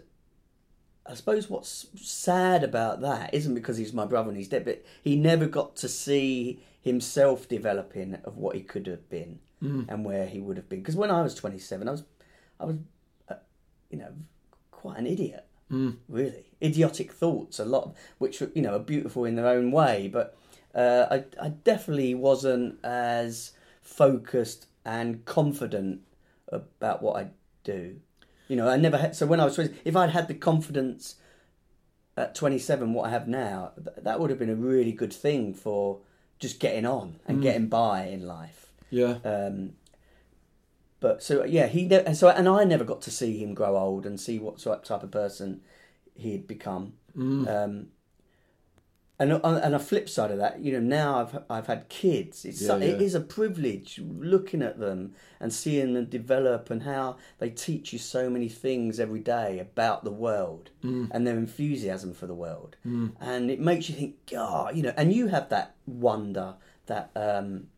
I 1.06 1.14
suppose 1.14 1.50
what's 1.50 1.86
sad 1.96 2.64
about 2.64 3.00
that 3.02 3.34
isn't 3.34 3.54
because 3.54 3.76
he's 3.76 3.92
my 3.92 4.06
brother 4.06 4.28
and 4.28 4.38
he's 4.38 4.48
dead, 4.48 4.64
but 4.64 4.84
he 5.02 5.16
never 5.16 5.46
got 5.46 5.76
to 5.76 5.88
see 5.88 6.60
himself 6.80 7.48
developing 7.48 8.14
of 8.24 8.36
what 8.36 8.56
he 8.56 8.62
could 8.62 8.86
have 8.86 9.08
been 9.08 9.40
Mm. 9.62 9.86
and 9.88 10.04
where 10.04 10.26
he 10.26 10.40
would 10.40 10.58
have 10.58 10.68
been. 10.68 10.80
Because 10.80 10.96
when 10.96 11.10
I 11.10 11.22
was 11.22 11.34
27, 11.34 11.88
I 11.88 11.90
was, 11.92 12.04
I 12.60 12.64
was, 12.66 12.76
uh, 13.30 13.36
you 13.88 13.98
know, 13.98 14.12
quite 14.70 14.98
an 14.98 15.06
idiot. 15.06 15.46
Mm. 15.70 15.96
Really, 16.08 16.44
idiotic 16.60 17.10
thoughts, 17.12 17.58
a 17.58 17.64
lot, 17.64 17.84
of, 17.84 17.96
which 18.18 18.42
you 18.54 18.60
know 18.60 18.74
are 18.74 18.80
beautiful 18.80 19.24
in 19.24 19.36
their 19.36 19.46
own 19.48 19.72
way. 19.72 20.08
But 20.12 20.36
uh, 20.74 21.06
I, 21.10 21.24
I 21.40 21.48
definitely 21.48 22.14
wasn't 22.14 22.78
as 22.84 23.52
focused 23.80 24.66
and 24.84 25.24
confident 25.24 26.00
about 26.48 27.02
what 27.02 27.16
I 27.16 27.28
do. 27.62 28.00
You 28.48 28.56
know, 28.56 28.68
I 28.68 28.76
never 28.76 28.98
had. 28.98 29.16
So 29.16 29.26
when 29.26 29.40
I 29.40 29.44
was 29.46 29.54
20, 29.54 29.74
if 29.84 29.96
I'd 29.96 30.10
had 30.10 30.28
the 30.28 30.34
confidence 30.34 31.16
at 32.16 32.34
27, 32.34 32.92
what 32.92 33.06
I 33.06 33.10
have 33.10 33.26
now, 33.26 33.72
th- 33.76 33.96
that 34.02 34.20
would 34.20 34.30
have 34.30 34.38
been 34.38 34.50
a 34.50 34.54
really 34.54 34.92
good 34.92 35.12
thing 35.12 35.54
for 35.54 36.00
just 36.38 36.60
getting 36.60 36.84
on 36.86 37.16
and 37.26 37.38
Mm. 37.38 37.42
getting 37.42 37.68
by 37.68 38.04
in 38.06 38.26
life. 38.26 38.72
yeah, 38.90 39.14
Um, 39.24 39.72
but 41.00 41.22
so 41.22 41.44
yeah, 41.44 41.66
he 41.66 41.86
ne- 41.86 42.04
and 42.04 42.16
so 42.16 42.28
and 42.28 42.48
I 42.48 42.64
never 42.64 42.84
got 42.84 43.02
to 43.02 43.10
see 43.10 43.38
him 43.38 43.54
grow 43.54 43.76
old 43.76 44.06
and 44.06 44.20
see 44.20 44.38
what 44.38 44.60
sort 44.60 44.84
type 44.84 45.02
of 45.02 45.10
person 45.10 45.60
he'd 46.14 46.46
become. 46.46 46.94
mm. 47.16 47.48
Um, 47.48 47.88
and 49.32 49.40
on- 49.42 49.58
and 49.66 49.74
a 49.74 49.78
flip 49.78 50.08
side 50.08 50.30
of 50.30 50.38
that, 50.38 50.60
you 50.60 50.72
know, 50.72 50.80
now 50.80 51.18
I've 51.20 51.34
I've 51.50 51.66
had 51.66 51.88
kids. 51.88 52.44
It's 52.44 52.64
so, 52.66 52.76
Yeah, 52.76 52.84
it 52.90 53.00
yeah. 53.00 53.06
is 53.06 53.14
a 53.14 53.20
privilege 53.20 54.00
looking 54.32 54.62
at 54.62 54.78
them 54.78 55.00
and 55.40 55.52
seeing 55.52 55.94
them 55.94 56.06
develop 56.06 56.70
and 56.70 56.82
how 56.82 57.16
they 57.38 57.50
teach 57.50 57.92
you 57.92 57.98
so 57.98 58.28
many 58.30 58.48
things 58.48 58.98
every 59.00 59.20
day 59.20 59.58
about 59.58 60.04
the 60.04 60.10
world 60.26 60.70
Mm. 60.82 61.08
and 61.12 61.26
their 61.26 61.36
enthusiasm 61.38 62.12
for 62.14 62.26
the 62.26 62.34
world. 62.34 62.76
Mm. 62.86 63.12
And 63.20 63.50
it 63.50 63.60
makes 63.60 63.88
you 63.88 63.94
think, 63.94 64.14
God, 64.30 64.76
you 64.76 64.82
know, 64.82 64.94
and 64.96 65.12
you 65.12 65.28
have 65.28 65.48
that 65.50 65.74
wonder, 65.86 66.54
that 66.86 67.10
um, 67.16 67.68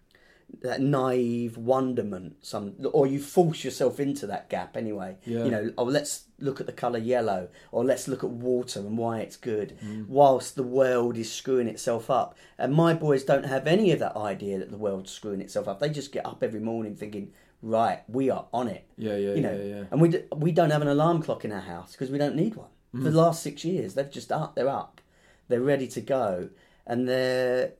that 0.62 0.80
naive 0.80 1.56
wonderment, 1.56 2.36
some 2.44 2.74
or 2.92 3.06
you 3.06 3.20
force 3.20 3.64
yourself 3.64 4.00
into 4.00 4.26
that 4.28 4.48
gap 4.48 4.76
anyway. 4.76 5.16
Yeah. 5.24 5.44
You 5.44 5.50
know, 5.50 5.72
oh, 5.78 5.84
let's 5.84 6.24
look 6.38 6.60
at 6.60 6.66
the 6.66 6.72
color 6.72 6.98
yellow, 6.98 7.48
or 7.72 7.84
let's 7.84 8.08
look 8.08 8.22
at 8.24 8.30
water 8.30 8.80
and 8.80 8.96
why 8.98 9.20
it's 9.20 9.36
good, 9.36 9.76
Mm. 9.84 10.06
whilst 10.08 10.54
the 10.56 10.62
world 10.62 11.16
is 11.16 11.30
screwing 11.32 11.68
itself 11.68 12.10
up. 12.10 12.36
And 12.58 12.74
my 12.74 12.94
boys 12.94 13.24
don't 13.24 13.46
have 13.46 13.66
any 13.66 13.90
of 13.92 13.98
that 14.00 14.16
idea 14.16 14.58
that 14.58 14.70
the 14.70 14.76
world's 14.78 15.10
screwing 15.10 15.40
itself 15.40 15.66
up. 15.68 15.80
They 15.80 15.88
just 15.88 16.12
get 16.12 16.26
up 16.26 16.42
every 16.42 16.60
morning 16.60 16.94
thinking, 16.96 17.32
right, 17.62 18.02
we 18.08 18.28
are 18.30 18.46
on 18.52 18.68
it. 18.68 18.84
yeah, 18.98 19.16
yeah, 19.16 19.34
You 19.34 19.40
know, 19.40 19.56
yeah, 19.56 19.64
yeah. 19.76 19.84
and 19.90 20.00
we 20.00 20.08
d- 20.10 20.24
we 20.34 20.52
don't 20.52 20.70
have 20.70 20.82
an 20.82 20.88
alarm 20.88 21.22
clock 21.22 21.44
in 21.44 21.52
our 21.52 21.60
house 21.60 21.92
because 21.92 22.10
we 22.10 22.18
don't 22.18 22.36
need 22.36 22.54
one. 22.54 22.68
For 22.92 23.10
the 23.10 23.20
last 23.20 23.42
six 23.42 23.62
years, 23.62 23.92
they've 23.94 24.10
just 24.10 24.32
up. 24.32 24.54
They're 24.54 24.68
up. 24.70 25.02
They're 25.48 25.60
ready 25.60 25.86
to 25.88 26.00
go, 26.00 26.48
and 26.86 27.06
they're 27.06 27.72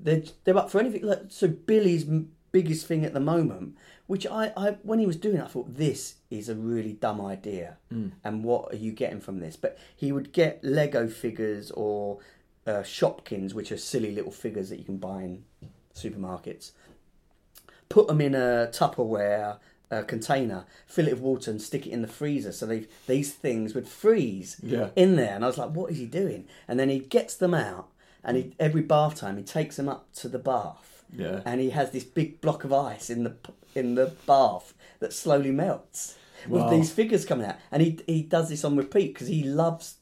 they're 0.00 0.22
they're 0.44 0.56
up 0.56 0.70
for 0.70 0.80
anything. 0.80 1.02
Like, 1.02 1.22
so 1.28 1.48
Billy's 1.48 2.04
biggest 2.50 2.86
thing 2.86 3.04
at 3.04 3.12
the 3.12 3.20
moment, 3.20 3.76
which 4.06 4.26
I, 4.26 4.52
I 4.56 4.70
when 4.82 4.98
he 4.98 5.06
was 5.06 5.16
doing, 5.16 5.36
it, 5.36 5.44
I 5.44 5.48
thought 5.48 5.76
this 5.76 6.16
is 6.30 6.48
a 6.48 6.54
really 6.54 6.92
dumb 6.94 7.20
idea, 7.20 7.76
Mm. 7.92 8.12
and 8.24 8.42
what 8.44 8.72
are 8.72 8.76
you 8.76 8.92
getting 8.92 9.20
from 9.20 9.40
this? 9.40 9.56
But 9.56 9.78
he 9.94 10.12
would 10.12 10.32
get 10.32 10.62
Lego 10.64 11.08
figures 11.08 11.70
or 11.72 12.18
uh, 12.66 12.82
Shopkins, 12.82 13.52
which 13.54 13.70
are 13.72 13.76
silly 13.78 14.12
little 14.12 14.30
figures 14.32 14.68
that 14.70 14.78
you 14.78 14.84
can 14.84 14.96
buy 14.98 15.22
in 15.22 15.44
supermarkets. 15.94 16.72
Put 17.88 18.06
them 18.08 18.20
in 18.20 18.34
a 18.34 18.68
Tupperware 18.72 19.58
uh, 19.90 20.02
container, 20.02 20.66
fill 20.86 21.08
it 21.08 21.14
with 21.14 21.22
water, 21.22 21.50
and 21.50 21.60
stick 21.62 21.86
it 21.86 21.90
in 21.90 22.02
the 22.02 22.08
freezer. 22.08 22.52
So 22.52 22.66
they 22.66 22.86
these 23.06 23.32
things 23.32 23.74
would 23.74 23.88
freeze 23.88 24.60
Yeah. 24.62 24.90
in 24.96 25.16
there, 25.16 25.34
and 25.34 25.42
I 25.44 25.46
was 25.46 25.56
like, 25.58 25.70
"What 25.70 25.90
is 25.90 25.98
he 25.98 26.04
doing?" 26.06 26.46
And 26.66 26.78
then 26.78 26.90
he 26.90 26.98
gets 26.98 27.34
them 27.34 27.54
out, 27.54 27.88
and 28.24 28.36
he, 28.36 28.54
every 28.58 28.82
bath 28.82 29.14
time 29.16 29.36
he 29.36 29.42
takes 29.42 29.76
them 29.76 29.88
up 29.88 30.12
to 30.14 30.28
the 30.28 30.38
bath, 30.38 31.04
Yeah. 31.14 31.40
and 31.44 31.60
he 31.60 31.70
has 31.70 31.90
this 31.90 32.04
big 32.04 32.40
block 32.40 32.64
of 32.64 32.72
ice 32.72 33.10
in 33.10 33.24
the 33.24 33.34
in 33.74 33.94
the 33.94 34.12
bath 34.26 34.74
that 35.00 35.12
slowly 35.12 35.50
melts 35.52 36.16
with 36.48 36.62
Wow. 36.62 36.70
these 36.70 36.90
figures 36.92 37.24
coming 37.24 37.46
out, 37.46 37.56
and 37.70 37.82
he 37.82 38.00
he 38.06 38.22
does 38.22 38.48
this 38.48 38.64
on 38.64 38.76
repeat 38.76 39.14
because 39.14 39.28
he 39.28 39.42
loves 39.44 39.96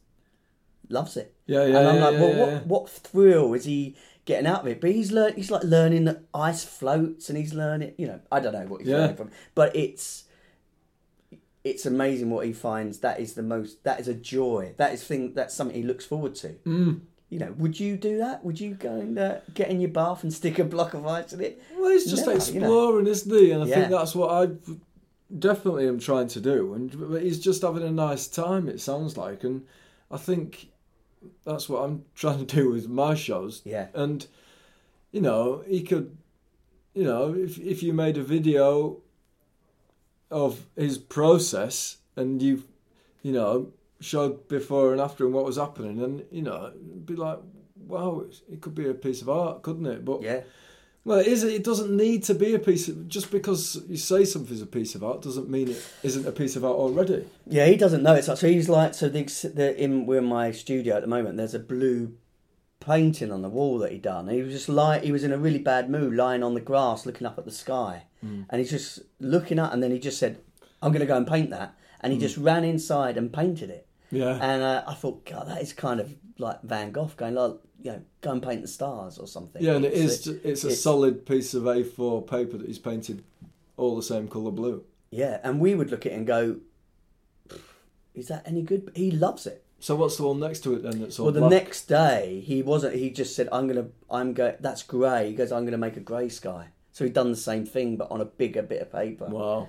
loves 0.89 1.17
it. 1.17 1.35
Yeah, 1.47 1.65
yeah, 1.67 1.79
and 1.79 1.89
I'm 1.89 1.95
yeah, 1.97 2.05
like, 2.05 2.13
yeah, 2.15 2.21
well, 2.21 2.37
yeah, 2.37 2.45
what 2.59 2.67
what 2.67 2.91
thrill 2.91 3.55
is 3.55 3.65
he 3.65 3.97
getting 4.25 4.47
out 4.47 4.61
of 4.63 4.67
it? 4.67 4.81
But 4.81 4.91
he's 4.91 5.13
learn 5.13 5.35
he's 5.35 5.51
like 5.51 5.63
learning 5.65 6.05
that 6.07 6.23
ice 6.35 6.65
floats, 6.65 7.29
and 7.29 7.37
he's 7.39 7.55
learning, 7.55 7.95
you 7.99 8.07
know, 8.07 8.21
I 8.33 8.41
don't 8.41 8.53
know 8.53 8.67
what 8.67 8.81
he's 8.81 8.91
learning 8.91 9.17
from, 9.17 9.31
but 9.55 9.75
it's 9.77 10.25
it's 11.65 11.85
amazing 11.85 12.31
what 12.31 12.47
he 12.47 12.53
finds. 12.53 12.99
That 12.99 13.19
is 13.19 13.35
the 13.35 13.43
most. 13.43 13.83
That 13.85 13.99
is 14.01 14.07
a 14.09 14.15
joy. 14.15 14.75
That 14.77 14.93
is 14.93 15.03
thing. 15.03 15.35
That's 15.35 15.55
something 15.55 15.77
he 15.77 15.83
looks 15.83 16.05
forward 16.05 16.35
to. 16.37 16.51
Mm. 16.65 17.01
You 17.29 17.41
know, 17.41 17.53
would 17.59 17.79
you 17.81 17.97
do 17.97 18.19
that? 18.19 18.45
Would 18.45 18.61
you 18.61 18.75
go 18.75 18.95
and 18.95 19.19
uh, 19.19 19.39
get 19.53 19.69
in 19.69 19.81
your 19.81 19.91
bath 19.91 20.23
and 20.23 20.33
stick 20.33 20.59
a 20.61 20.65
block 20.65 20.95
of 20.95 21.05
ice 21.07 21.33
in 21.33 21.41
it? 21.41 21.61
Well, 21.77 21.91
he's 21.91 22.09
just 22.09 22.27
Never, 22.27 22.33
you 22.53 22.61
know. 22.61 22.67
exploring, 22.67 23.07
isn't 23.09 23.33
he? 23.37 23.51
And 23.51 23.65
I 23.65 23.67
Yeah. 23.67 23.75
think 23.75 23.91
that's 23.91 24.15
what 24.15 24.31
I 24.31 24.53
definitely 25.37 25.89
am 25.89 25.99
trying 25.99 26.29
to 26.29 26.41
do. 26.41 26.73
And 26.75 27.11
but 27.11 27.23
he's 27.23 27.41
just 27.41 27.63
having 27.63 27.83
a 27.83 27.91
nice 27.91 28.29
time. 28.29 28.69
It 28.69 28.81
sounds 28.81 29.17
like, 29.17 29.43
and 29.43 29.67
I 30.09 30.19
think 30.19 30.69
that's 31.45 31.69
what 31.69 31.83
I'm 31.83 32.05
trying 32.15 32.47
to 32.47 32.57
do 32.57 32.71
with 32.71 32.89
my 32.89 33.15
shows. 33.15 33.63
Yeah. 33.65 33.89
And 33.93 34.25
you 35.11 35.21
know, 35.21 35.65
he 35.67 35.83
could, 35.83 36.17
you 36.95 37.03
know, 37.05 37.35
if 37.35 37.59
if 37.59 37.83
you 37.83 37.93
made 37.93 38.17
a 38.19 38.23
video 38.23 38.99
of 40.31 40.67
his 40.77 40.99
process 40.99 41.99
and 42.17 42.41
you, 42.43 42.63
you 43.23 43.33
know, 43.33 43.73
showed 44.01 44.49
before 44.49 44.93
and 44.93 45.01
after 45.01 45.25
and 45.25 45.35
what 45.35 45.45
was 45.45 45.57
happening, 45.57 46.03
and 46.03 46.25
you 46.31 46.43
know, 46.43 46.73
be 47.05 47.15
like, 47.15 47.39
wow, 47.87 48.25
it 48.51 48.61
could 48.61 48.75
be 48.75 48.89
a 48.89 48.95
piece 48.95 49.23
of 49.23 49.29
art, 49.29 49.63
couldn't 49.63 49.87
it? 49.87 50.05
But 50.05 50.23
Yeah. 50.23 50.43
well, 51.05 51.19
it 51.19 51.27
is. 51.27 51.45
It 51.45 51.65
doesn't 51.65 51.95
need 51.95 52.25
to 52.25 52.35
be 52.35 52.55
a 52.55 52.59
piece 52.59 52.89
of. 52.89 53.09
Just 53.09 53.31
because 53.31 53.81
you 53.89 53.97
say 53.97 54.25
something's 54.25 54.63
a 54.63 54.67
piece 54.67 54.95
of 54.95 55.05
art 55.05 55.23
doesn't 55.23 55.49
mean 55.49 55.69
it 55.69 55.89
isn't 56.03 56.27
a 56.27 56.33
piece 56.33 56.57
of 56.57 56.65
art 56.65 56.77
already. 56.77 57.25
Yeah, 57.47 57.67
he 57.67 57.77
doesn't 57.77 58.03
know 58.03 58.15
it's 58.15 58.29
like 58.29 58.39
so. 58.39 58.49
He's 58.49 58.69
like 58.69 58.95
so. 58.95 59.09
The, 59.09 59.23
the 59.55 59.83
in 59.83 60.07
we're 60.07 60.19
in 60.19 60.27
my 60.27 60.51
studio 60.51 60.97
at 60.97 61.03
the 61.03 61.09
moment. 61.09 61.37
There's 61.37 61.55
a 61.55 61.61
blue 61.61 62.15
painting 62.81 63.33
on 63.33 63.43
the 63.43 63.49
wall 63.49 63.79
that 63.79 63.93
he 63.93 63.99
done. 63.99 64.29
He 64.29 64.43
was 64.43 64.53
just 64.53 64.69
like 64.69 65.03
he 65.03 65.13
was 65.13 65.25
in 65.25 65.33
a 65.33 65.39
really 65.39 65.59
bad 65.59 65.91
mood, 65.91 66.15
lying 66.15 66.43
on 66.43 66.55
the 66.55 66.61
grass, 66.61 67.07
looking 67.07 67.27
up 67.27 67.39
at 67.39 67.45
the 67.45 67.51
sky, 67.51 68.05
mm. 68.25 68.47
and 68.49 68.61
he's 68.61 68.71
just 68.71 69.01
looking 69.21 69.59
up. 69.59 69.73
And 69.73 69.83
then 69.83 69.91
he 69.91 69.99
just 69.99 70.19
said, 70.19 70.39
"I'm 70.83 70.93
going 70.93 71.01
to 71.01 71.07
go 71.07 71.17
and 71.17 71.27
paint 71.27 71.51
that." 71.51 71.75
And 72.01 72.13
he 72.13 72.19
mm. 72.19 72.23
just 72.23 72.37
ran 72.37 72.65
inside 72.65 73.17
and 73.17 73.33
painted 73.33 73.71
it. 73.71 73.86
Yeah. 74.11 74.39
And 74.41 74.63
uh, 74.63 74.85
I 74.87 74.95
thought, 74.95 75.25
God, 75.27 75.49
that 75.49 75.61
is 75.63 75.73
kind 75.73 76.01
of 76.01 76.15
like 76.39 76.63
Van 76.63 76.93
Gogh 76.93 77.11
going, 77.17 77.35
like, 77.35 77.55
you 77.83 77.93
know, 77.93 78.03
go 78.21 78.33
and 78.33 78.43
paint 78.43 78.63
the 78.63 78.69
stars 78.69 79.19
or 79.19 79.27
something. 79.27 79.63
yeah, 79.63 79.75
and 79.77 79.85
it 79.85 79.93
It's 79.95 80.27
is. 80.27 80.29
a- 80.29 80.49
It's 80.51 80.65
a 80.65 80.69
it's- 80.69 80.81
solid 80.83 81.27
piece 81.27 81.55
of 81.55 81.65
A4 81.65 82.27
paper 82.27 82.57
that 82.59 82.67
he's 82.67 82.79
painted 82.79 83.23
all 83.77 83.97
the 83.97 84.03
same 84.03 84.29
colour 84.29 84.51
blue. 84.51 84.85
Yeah, 85.11 85.41
and 85.45 85.61
we 85.61 85.75
would 85.75 85.91
look 85.91 86.07
at 86.07 86.13
it 86.13 86.17
and 86.17 86.27
go, 86.27 86.57
"Is 88.15 88.29
that 88.29 88.43
any 88.47 88.63
good?" 88.63 88.91
He 88.95 89.11
loves 89.11 89.47
it. 89.47 89.63
So 89.79 89.95
what's 89.95 90.17
the 90.17 90.25
one 90.27 90.41
next 90.41 90.61
to 90.61 90.75
it 90.75 90.83
then? 90.83 91.01
That's 91.01 91.19
all 91.19 91.27
Well, 91.27 91.35
the 91.35 91.41
black? 91.41 91.51
next 91.51 91.87
day 91.87 92.41
he 92.45 92.63
wasn't. 92.63 92.95
He 92.97 93.11
just 93.11 93.37
said, 93.37 93.49
"I'm 93.53 93.67
gonna, 93.69 93.89
I'm 94.11 94.33
go. 94.33 94.57
That's 94.61 94.83
grey." 94.83 95.29
He 95.29 95.35
goes, 95.35 95.53
"I'm 95.53 95.65
gonna 95.65 95.79
make 95.79 95.97
a 95.97 96.01
grey 96.01 96.29
sky." 96.29 96.69
So 96.93 97.05
he'd 97.05 97.13
done 97.13 97.31
the 97.31 97.37
same 97.37 97.67
thing, 97.67 97.97
but 97.97 98.11
on 98.11 98.21
a 98.21 98.25
bigger 98.25 98.63
bit 98.63 98.81
of 98.81 98.91
paper. 98.91 99.27
Wow. 99.27 99.69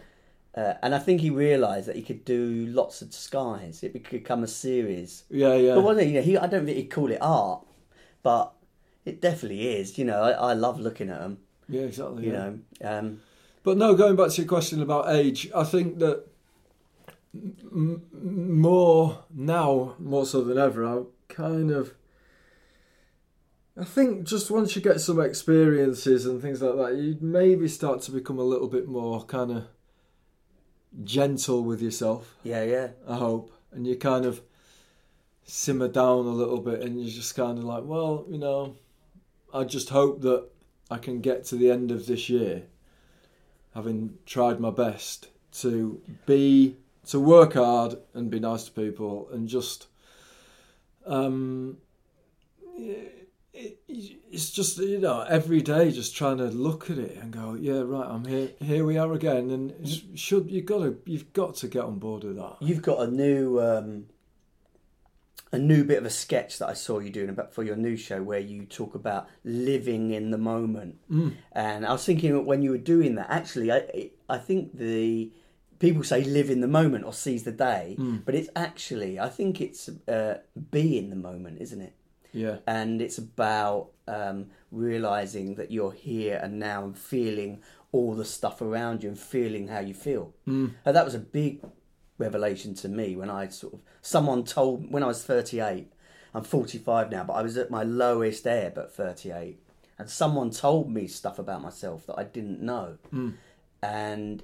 Uh, 0.57 0.73
and 0.81 0.95
I 0.95 0.99
think 0.99 1.21
he 1.21 1.29
realised 1.29 1.87
that 1.87 1.95
he 1.95 2.01
could 2.01 2.25
do 2.25 2.65
lots 2.69 3.03
of 3.03 3.13
skies. 3.13 3.83
It 3.83 3.93
could 4.03 4.21
become 4.23 4.43
a 4.43 4.47
series. 4.47 5.23
Yeah, 5.29 5.53
yeah. 5.53 5.75
But 5.75 5.83
wasn't 5.83 6.07
he? 6.07 6.13
You 6.13 6.19
know, 6.19 6.25
he 6.25 6.37
I 6.37 6.47
don't 6.47 6.65
think 6.65 6.77
he'd 6.77 6.89
call 6.89 7.11
it 7.11 7.19
art, 7.21 7.61
but 8.23 8.53
It 9.05 9.21
definitely 9.21 9.67
is. 9.77 9.97
You 9.97 10.05
know, 10.05 10.19
I, 10.21 10.31
I 10.31 10.53
love 10.53 10.79
looking 10.81 11.09
at 11.09 11.19
them. 11.19 11.37
Yeah, 11.69 11.83
exactly. 11.83 12.25
You 12.25 12.33
yeah. 12.33 12.37
know, 12.39 12.59
um, 12.99 13.21
But 13.63 13.77
no, 13.77 13.95
going 13.95 14.15
back 14.15 14.31
to 14.31 14.41
your 14.41 14.49
question 14.49 14.81
about 14.81 15.09
age, 15.09 15.49
I 15.55 15.63
think 15.63 15.99
that 15.99 16.25
m- 17.71 18.01
more 18.11 19.23
now, 19.33 19.95
more 19.99 20.25
so 20.25 20.43
than 20.43 20.57
ever, 20.57 20.85
I 20.85 21.03
kind 21.29 21.71
of. 21.71 21.93
I 23.79 23.85
think 23.85 24.23
just 24.23 24.49
once 24.49 24.75
you 24.75 24.81
get 24.81 24.99
some 24.99 25.21
experiences 25.21 26.25
and 26.25 26.41
things 26.41 26.61
like 26.63 26.75
that, 26.77 26.95
you 26.95 27.15
maybe 27.21 27.67
start 27.67 28.01
to 28.03 28.11
become 28.11 28.39
a 28.39 28.43
little 28.43 28.67
bit 28.67 28.87
more 28.87 29.23
kind 29.23 29.51
of 29.51 29.67
gentle 31.03 31.63
with 31.63 31.81
yourself. 31.81 32.35
yeah, 32.43 32.63
yeah, 32.63 32.87
I 33.07 33.17
hope, 33.17 33.51
and 33.71 33.85
you 33.85 33.95
kind 33.95 34.25
of 34.25 34.41
simmer 35.43 35.87
down 35.87 36.25
a 36.25 36.31
little 36.31 36.59
bit, 36.59 36.81
and 36.81 36.99
you're 36.99 37.09
just 37.09 37.35
kind 37.35 37.57
of 37.57 37.63
like, 37.63 37.83
well, 37.85 38.25
you 38.29 38.37
know, 38.37 38.75
I 39.53 39.63
just 39.63 39.89
hope 39.89 40.21
that 40.21 40.45
I 40.89 40.97
can 40.97 41.21
get 41.21 41.45
to 41.45 41.55
the 41.55 41.71
end 41.71 41.91
of 41.91 42.05
this 42.05 42.29
year, 42.29 42.63
having 43.73 44.17
tried 44.25 44.59
my 44.59 44.71
best 44.71 45.27
to 45.61 46.01
be 46.25 46.75
to 47.05 47.19
work 47.19 47.53
hard 47.53 47.95
and 48.13 48.29
be 48.29 48.39
nice 48.39 48.65
to 48.65 48.71
people, 48.71 49.29
and 49.31 49.47
just, 49.47 49.87
um, 51.05 51.77
it, 53.57 53.79
it, 53.87 54.17
it's 54.31 54.51
just 54.51 54.77
you 54.77 54.99
know 54.99 55.21
every 55.21 55.61
day 55.61 55.91
just 55.91 56.15
trying 56.15 56.37
to 56.37 56.45
look 56.45 56.89
at 56.89 56.97
it 56.97 57.17
and 57.17 57.31
go, 57.31 57.55
yeah, 57.55 57.81
right, 57.81 58.07
I'm 58.07 58.25
here. 58.25 58.51
Here 58.61 58.85
we 58.85 58.97
are 58.97 59.11
again, 59.13 59.49
and 59.49 59.73
should 60.15 60.51
you've 60.51 60.65
got 60.65 60.79
to 60.79 60.97
you've 61.05 61.33
got 61.33 61.55
to 61.55 61.67
get 61.67 61.83
on 61.83 61.99
board 61.99 62.23
with 62.23 62.35
that. 62.37 62.57
You've 62.59 62.81
got 62.81 62.99
a 63.07 63.11
new 63.11 63.59
um, 63.59 64.05
a 65.51 65.57
new 65.57 65.83
bit 65.83 65.97
of 65.97 66.05
a 66.05 66.09
sketch 66.09 66.59
that 66.59 66.69
I 66.69 66.73
saw 66.73 66.99
you 66.99 67.09
doing 67.09 67.29
about 67.29 67.53
for 67.53 67.63
your 67.63 67.75
new 67.75 67.95
show 67.97 68.21
where 68.21 68.39
you 68.39 68.65
talk 68.65 68.95
about 68.95 69.27
living 69.43 70.11
in 70.11 70.31
the 70.31 70.37
moment. 70.37 70.97
Mm. 71.09 71.35
And 71.53 71.85
I 71.85 71.91
was 71.93 72.05
thinking 72.05 72.45
when 72.45 72.61
you 72.61 72.71
were 72.71 72.77
doing 72.77 73.15
that, 73.15 73.27
actually, 73.29 73.71
I 73.71 74.11
I 74.29 74.37
think 74.37 74.77
the 74.77 75.31
people 75.79 76.03
say 76.03 76.23
live 76.23 76.49
in 76.49 76.61
the 76.61 76.67
moment 76.67 77.05
or 77.05 77.13
seize 77.13 77.43
the 77.43 77.51
day, 77.51 77.95
Mm. 77.97 78.23
but 78.25 78.35
it's 78.35 78.49
actually 78.55 79.19
I 79.19 79.29
think 79.29 79.61
it's 79.61 79.89
uh, 80.07 80.39
be 80.71 80.97
in 80.97 81.09
the 81.09 81.15
moment, 81.15 81.61
isn't 81.61 81.81
it? 81.81 81.93
Yeah. 82.33 82.57
and 82.67 83.01
it's 83.01 83.17
about 83.17 83.89
um, 84.07 84.47
realizing 84.71 85.55
that 85.55 85.71
you're 85.71 85.91
here 85.93 86.39
and 86.41 86.59
now 86.59 86.83
and 86.83 86.97
feeling 86.97 87.61
all 87.91 88.13
the 88.15 88.25
stuff 88.25 88.61
around 88.61 89.03
you 89.03 89.09
and 89.09 89.17
feeling 89.19 89.67
how 89.69 89.79
you 89.79 89.93
feel. 89.93 90.33
Mm. 90.47 90.73
And 90.85 90.95
that 90.95 91.05
was 91.05 91.15
a 91.15 91.19
big 91.19 91.61
revelation 92.17 92.73
to 92.75 92.89
me 92.89 93.15
when 93.15 93.29
I 93.29 93.47
sort 93.47 93.73
of 93.75 93.81
someone 94.01 94.43
told 94.43 94.91
when 94.91 95.03
I 95.03 95.07
was 95.07 95.23
38. 95.23 95.91
I'm 96.33 96.43
45 96.43 97.09
now, 97.09 97.23
but 97.23 97.33
I 97.33 97.41
was 97.41 97.57
at 97.57 97.71
my 97.71 97.83
lowest 97.83 98.45
ebb 98.45 98.77
at 98.77 98.91
38, 98.93 99.59
and 99.97 100.09
someone 100.09 100.51
told 100.51 100.91
me 100.91 101.07
stuff 101.07 101.39
about 101.39 101.61
myself 101.61 102.05
that 102.07 102.19
I 102.19 102.25
didn't 102.25 102.61
know, 102.61 102.97
Mm. 103.13 103.33
and 103.81 104.43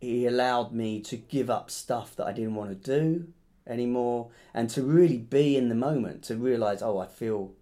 he 0.00 0.26
allowed 0.26 0.72
me 0.72 1.00
to 1.02 1.16
give 1.16 1.48
up 1.50 1.70
stuff 1.70 2.16
that 2.16 2.26
I 2.26 2.32
didn't 2.32 2.54
want 2.54 2.70
to 2.70 2.98
do 3.00 3.28
anymore 3.66 4.30
and 4.54 4.68
to 4.70 4.82
really 4.82 5.18
be 5.18 5.56
in 5.56 5.68
the 5.68 5.74
moment 5.74 6.22
to 6.24 6.36
realize 6.36 6.82
oh 6.82 6.98
I 6.98 7.06
feel 7.06 7.52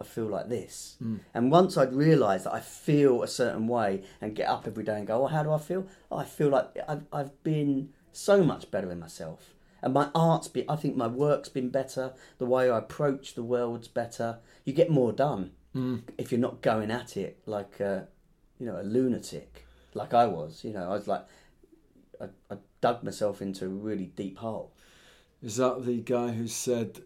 I 0.00 0.04
feel 0.04 0.26
like 0.26 0.48
this. 0.48 0.96
Mm. 1.02 1.20
and 1.34 1.50
once 1.50 1.76
I'd 1.76 1.92
realized 1.92 2.44
that 2.46 2.54
I 2.54 2.60
feel 2.60 3.22
a 3.22 3.28
certain 3.28 3.66
way 3.66 4.04
and 4.20 4.36
get 4.36 4.48
up 4.48 4.66
every 4.66 4.84
day 4.84 4.96
and 4.96 5.06
go 5.06 5.24
oh 5.24 5.26
how 5.26 5.42
do 5.42 5.52
I 5.52 5.58
feel? 5.58 5.86
Oh, 6.10 6.18
I 6.18 6.24
feel 6.24 6.48
like 6.50 6.68
I've, 6.88 7.04
I've 7.12 7.42
been 7.42 7.90
so 8.12 8.44
much 8.44 8.70
better 8.70 8.90
in 8.92 9.00
myself. 9.00 9.54
And 9.82 9.92
my 9.94 10.08
art's 10.14 10.48
been 10.48 10.64
I 10.68 10.76
think 10.76 10.96
my 10.96 11.08
work's 11.08 11.48
been 11.48 11.68
better 11.70 12.12
the 12.38 12.46
way 12.46 12.70
I 12.70 12.78
approach 12.78 13.34
the 13.34 13.42
world's 13.42 13.88
better. 13.88 14.38
You 14.64 14.72
get 14.72 14.90
more 14.90 15.12
done 15.12 15.52
Mm. 15.74 16.02
if 16.16 16.32
you're 16.32 16.40
not 16.40 16.62
going 16.62 16.90
at 16.90 17.14
it 17.18 17.40
like 17.44 17.78
a, 17.78 18.08
you 18.58 18.64
know 18.64 18.80
a 18.80 18.82
lunatic 18.82 19.66
like 19.92 20.14
I 20.14 20.26
was 20.26 20.64
you 20.64 20.72
know 20.72 20.84
I 20.90 20.94
was 20.94 21.06
like 21.06 21.26
I, 22.18 22.24
I 22.50 22.56
dug 22.80 23.02
myself 23.02 23.42
into 23.42 23.66
a 23.66 23.68
really 23.68 24.06
deep 24.06 24.38
hole 24.38 24.72
Is 25.42 25.56
that 25.56 25.84
the 25.84 25.98
guy 26.00 26.32
who 26.32 26.48
said, 26.48 27.00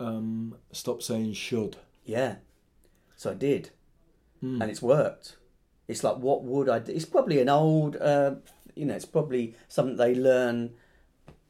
um, 0.00 0.56
"Stop 0.72 1.02
saying 1.02 1.34
should"? 1.34 1.76
Yeah. 2.04 2.36
So 3.16 3.30
I 3.30 3.34
did. 3.34 3.70
Mm. 4.42 4.60
And 4.60 4.70
it's 4.70 4.82
worked. 4.82 5.36
It's 5.88 6.04
like, 6.04 6.16
what 6.18 6.42
would 6.44 6.68
I 6.68 6.78
do? 6.80 6.92
It's 6.92 7.04
probably 7.04 7.40
an 7.40 7.48
old, 7.48 7.96
uh, 7.96 8.34
you 8.74 8.84
know, 8.84 8.94
it's 8.94 9.04
probably 9.06 9.54
something 9.68 9.96
they 9.96 10.14
learn, 10.14 10.74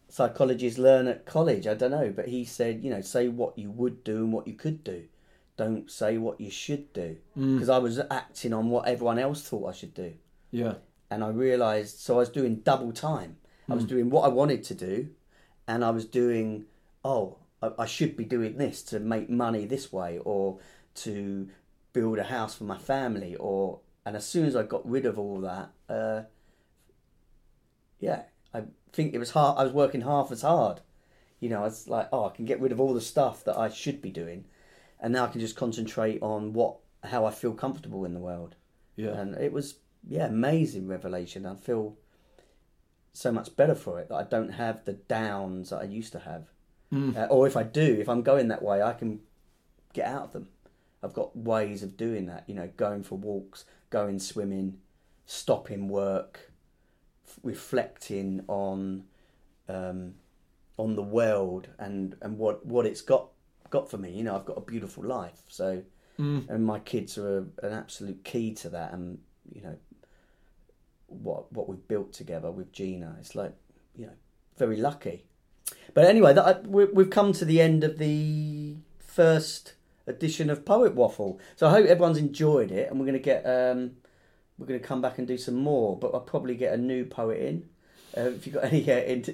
psychologists 0.09 0.79
learn 0.79 1.09
at 1.09 1.25
college. 1.27 1.67
I 1.67 1.75
don't 1.75 1.91
know. 1.91 2.13
But 2.15 2.29
he 2.29 2.45
said, 2.45 2.85
you 2.85 2.91
know, 2.91 3.01
say 3.01 3.29
what 3.29 3.59
you 3.59 3.71
would 3.71 4.05
do 4.05 4.19
and 4.19 4.33
what 4.33 4.47
you 4.47 4.55
could 4.55 4.85
do. 4.85 5.05
Don't 5.57 5.91
say 5.91 6.19
what 6.19 6.41
you 6.41 6.51
should 6.51 6.93
do. 6.93 7.17
Mm. 7.37 7.55
Because 7.55 7.71
I 7.71 7.79
was 7.79 7.99
acting 8.11 8.53
on 8.53 8.69
what 8.69 8.87
everyone 8.87 9.19
else 9.19 9.43
thought 9.43 9.69
I 9.69 9.73
should 9.73 9.95
do. 9.95 10.13
Yeah. 10.51 10.75
And 11.11 11.25
I 11.25 11.29
realised, 11.29 11.99
so 11.99 12.15
I 12.15 12.19
was 12.19 12.29
doing 12.29 12.57
double 12.57 12.93
time. 12.93 13.37
I 13.69 13.75
was 13.75 13.85
Mm. 13.85 13.89
doing 13.89 14.11
what 14.11 14.23
I 14.25 14.29
wanted 14.29 14.63
to 14.65 14.75
do, 14.75 15.09
and 15.69 15.85
I 15.85 15.91
was 15.91 16.05
doing, 16.05 16.65
oh, 17.05 17.39
I, 17.63 17.71
I 17.81 17.87
should 17.87 18.17
be 18.17 18.25
doing 18.25 18.57
this 18.59 18.83
to 18.85 19.01
make 19.01 19.29
money 19.31 19.67
this 19.67 19.93
way, 19.93 20.19
or 20.25 20.59
to 20.97 21.49
build 21.93 22.19
a 22.19 22.25
house 22.25 22.55
for 22.55 22.65
my 22.65 22.79
family, 22.79 23.37
or 23.37 23.81
and 24.05 24.17
as 24.17 24.27
soon 24.27 24.47
as 24.47 24.55
I 24.57 24.63
got 24.63 24.89
rid 24.89 25.07
of 25.07 25.19
all 25.19 25.41
that, 25.41 25.71
uh, 25.89 26.23
yeah, 27.99 28.23
I 28.55 28.65
think 28.93 29.15
it 29.15 29.19
was 29.19 29.31
hard. 29.31 29.59
I 29.59 29.65
was 29.65 29.73
working 29.73 30.03
half 30.03 30.31
as 30.31 30.43
hard. 30.43 30.81
You 31.41 31.49
know, 31.51 31.61
I 31.61 31.65
was 31.65 31.89
like, 31.89 32.09
oh, 32.13 32.27
I 32.27 32.31
can 32.31 32.45
get 32.45 32.61
rid 32.61 32.73
of 32.73 32.81
all 32.81 32.95
the 32.95 33.01
stuff 33.01 33.45
that 33.45 33.59
I 33.59 33.69
should 33.69 34.01
be 34.01 34.11
doing, 34.11 34.45
and 35.01 35.13
now 35.13 35.25
I 35.25 35.29
can 35.29 35.41
just 35.41 35.57
concentrate 35.57 36.21
on 36.23 36.53
what 36.53 36.77
how 37.05 37.25
I 37.25 37.31
feel 37.31 37.53
comfortable 37.53 38.05
in 38.05 38.15
the 38.15 38.21
world 38.21 38.57
Yeah. 38.97 39.11
and 39.11 39.35
it 39.37 39.53
was 39.53 39.77
yeah 40.09 40.27
amazing 40.27 40.87
revelation 40.89 41.45
i 41.47 41.55
feel 41.55 41.97
so 43.17 43.33
much 43.33 43.55
better 43.57 43.75
for 43.75 43.99
it 44.01 44.09
that 44.09 44.15
i 44.17 44.23
don't 44.23 44.51
have 44.51 44.85
the 44.85 44.93
downs 44.93 45.71
that 45.71 45.81
i 45.81 45.85
used 45.85 46.13
to 46.13 46.19
have 46.21 46.45
Mm. 46.93 47.17
uh, 47.17 47.27
or 47.35 47.49
if 47.49 47.57
i 47.57 47.65
do 47.65 47.97
if 48.01 48.09
i'm 48.09 48.23
going 48.23 48.47
that 48.49 48.63
way 48.63 48.81
i 48.81 48.93
can 48.93 49.19
get 49.93 50.07
out 50.07 50.23
of 50.27 50.33
them 50.33 50.49
i've 51.03 51.13
got 51.13 51.37
ways 51.37 51.83
of 51.83 51.97
doing 51.97 52.27
that 52.27 52.45
you 52.47 52.55
know 52.55 52.71
going 52.77 53.03
for 53.03 53.17
walks 53.19 53.65
going 53.91 54.21
swimming 54.21 54.79
stopping 55.25 55.89
work 55.89 56.53
f- 57.27 57.41
reflecting 57.43 58.45
on 58.47 59.03
um, 59.69 60.15
on 60.77 60.95
the 60.95 61.03
world 61.03 61.67
and 61.79 62.15
and 62.23 62.39
what 62.39 62.65
what 62.65 62.87
it's 62.87 63.01
got 63.01 63.31
got 63.71 63.91
for 63.91 63.99
me 63.99 64.11
you 64.13 64.23
know 64.23 64.37
i've 64.37 64.45
got 64.45 64.57
a 64.59 64.61
beautiful 64.73 65.05
life 65.05 65.43
so 65.49 65.83
Mm. 66.19 66.49
and 66.49 66.65
my 66.65 66.79
kids 66.79 67.19
are 67.19 67.39
a, 67.39 67.67
an 67.67 67.73
absolute 67.75 68.25
key 68.25 68.55
to 68.55 68.71
that 68.71 68.95
and 68.95 69.19
you 69.53 69.61
know 69.61 69.77
what 71.09 71.53
what 71.53 71.69
we've 71.69 71.87
built 71.89 72.13
together 72.13 72.51
with 72.51 72.73
Gina. 72.73 73.17
It's 73.21 73.35
like 73.35 73.53
you 73.95 74.07
know 74.07 74.13
very 74.57 74.77
lucky. 74.77 75.25
But 75.95 76.05
anyway 76.05 76.33
that 76.35 76.47
I, 76.47 76.61
we, 76.61 76.85
we've 76.87 77.11
come 77.11 77.33
to 77.35 77.45
the 77.45 77.61
end 77.61 77.85
of 77.85 77.99
the 77.99 78.77
first 78.99 79.75
edition 80.07 80.51
of 80.51 80.65
Poet 80.65 80.95
Waffle. 80.95 81.41
So 81.57 81.67
I 81.67 81.71
hope 81.71 81.87
everyone's 81.87 82.19
enjoyed 82.19 82.71
it 82.71 82.91
and 82.91 83.01
we're 83.01 83.07
going 83.07 83.19
to 83.19 83.25
get 83.25 83.45
um, 83.45 83.93
we're 84.59 84.67
going 84.67 84.81
to 84.81 84.87
come 84.87 85.03
back 85.03 85.19
and 85.19 85.27
do 85.27 85.37
some 85.37 85.57
more 85.57 85.99
but 85.99 86.13
I'll 86.15 86.21
probably 86.21 86.55
get 86.55 86.75
a 86.75 86.77
new 86.77 87.05
poet 87.05 87.41
in. 87.41 87.69
Uh, 88.17 88.31
if 88.31 88.47
you've 88.47 88.55
got 88.55 88.65
any 88.65 88.91
uh, 88.93 88.99
into, 88.99 89.33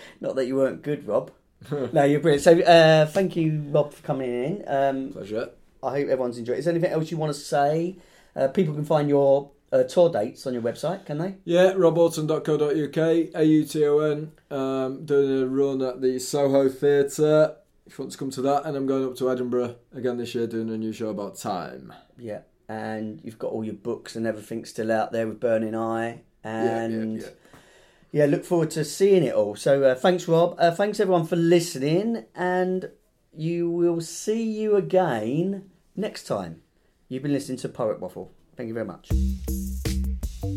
not 0.20 0.36
that 0.36 0.46
you 0.46 0.56
weren't 0.56 0.82
good 0.82 1.06
Rob. 1.06 1.30
No 1.92 2.04
you're 2.04 2.20
brilliant. 2.20 2.44
So 2.44 2.60
uh, 2.60 3.06
thank 3.06 3.36
you 3.36 3.62
Rob 3.70 3.94
for 3.94 4.02
coming 4.02 4.30
in. 4.30 4.64
Um, 4.66 5.12
Pleasure. 5.12 5.50
I 5.82 5.90
hope 5.90 6.08
everyone's 6.08 6.38
enjoyed. 6.38 6.58
Is 6.58 6.64
there 6.64 6.72
anything 6.72 6.90
else 6.92 7.10
you 7.10 7.16
want 7.16 7.32
to 7.32 7.38
say? 7.38 7.96
Uh, 8.36 8.48
people 8.48 8.74
can 8.74 8.84
find 8.84 9.08
your 9.08 9.50
uh, 9.74 9.82
tour 9.82 10.10
dates 10.10 10.46
on 10.46 10.52
your 10.52 10.62
website, 10.62 11.04
can 11.04 11.18
they? 11.18 11.34
Yeah, 11.44 11.72
robauton.co.uk, 11.72 12.96
A-U-T-O-N, 13.34 14.32
um, 14.50 15.04
doing 15.04 15.42
a 15.42 15.46
run 15.46 15.82
at 15.82 16.00
the 16.00 16.18
Soho 16.20 16.68
Theatre, 16.68 17.56
if 17.86 17.98
you 17.98 18.04
want 18.04 18.12
to 18.12 18.18
come 18.18 18.30
to 18.30 18.42
that, 18.42 18.64
and 18.64 18.76
I'm 18.76 18.86
going 18.86 19.04
up 19.04 19.16
to 19.16 19.30
Edinburgh 19.30 19.76
again 19.94 20.16
this 20.16 20.34
year 20.34 20.46
doing 20.46 20.70
a 20.70 20.78
new 20.78 20.92
show 20.92 21.08
about 21.08 21.36
time. 21.36 21.92
Yeah. 22.16 22.40
And 22.68 23.20
you've 23.24 23.38
got 23.38 23.50
all 23.50 23.64
your 23.64 23.74
books 23.74 24.16
and 24.16 24.26
everything 24.26 24.64
still 24.64 24.90
out 24.90 25.12
there 25.12 25.26
with 25.26 25.40
Burning 25.40 25.74
Eye. 25.74 26.22
And 26.44 27.20
yeah, 27.20 27.28
yeah, 28.12 28.26
look 28.26 28.44
forward 28.44 28.70
to 28.72 28.84
seeing 28.84 29.24
it 29.24 29.34
all. 29.34 29.56
So 29.56 29.82
uh, 29.82 29.94
thanks, 29.96 30.28
Rob. 30.28 30.54
Uh, 30.58 30.70
thanks, 30.70 31.00
everyone, 31.00 31.26
for 31.26 31.36
listening. 31.36 32.24
And 32.34 32.90
you 33.36 33.68
will 33.68 34.00
see 34.00 34.42
you 34.42 34.76
again 34.76 35.70
next 35.94 36.24
time. 36.24 36.62
You've 37.08 37.22
been 37.22 37.32
listening 37.32 37.58
to 37.58 37.68
Poet 37.68 38.00
Waffle. 38.00 38.32
Thank 38.56 38.68
you 38.68 38.74
very 38.74 38.86
much. 38.86 39.10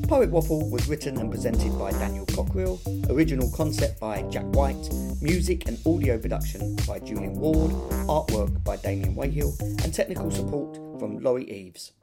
Poet 0.07 0.29
Waffle 0.31 0.69
was 0.69 0.87
written 0.89 1.17
and 1.17 1.31
presented 1.31 1.77
by 1.79 1.91
Daniel 1.91 2.25
Cockrill, 2.25 2.81
original 3.09 3.49
concept 3.51 4.01
by 4.01 4.21
Jack 4.23 4.43
White, 4.47 4.89
music 5.21 5.65
and 5.67 5.79
audio 5.85 6.17
production 6.17 6.75
by 6.85 6.99
Julian 6.99 7.33
Ward, 7.39 7.71
artwork 8.07 8.63
by 8.65 8.75
Damien 8.75 9.15
Wayhill, 9.15 9.57
and 9.83 9.93
technical 9.93 10.29
support 10.29 10.75
from 10.99 11.19
Laurie 11.19 11.49
Eves. 11.49 11.93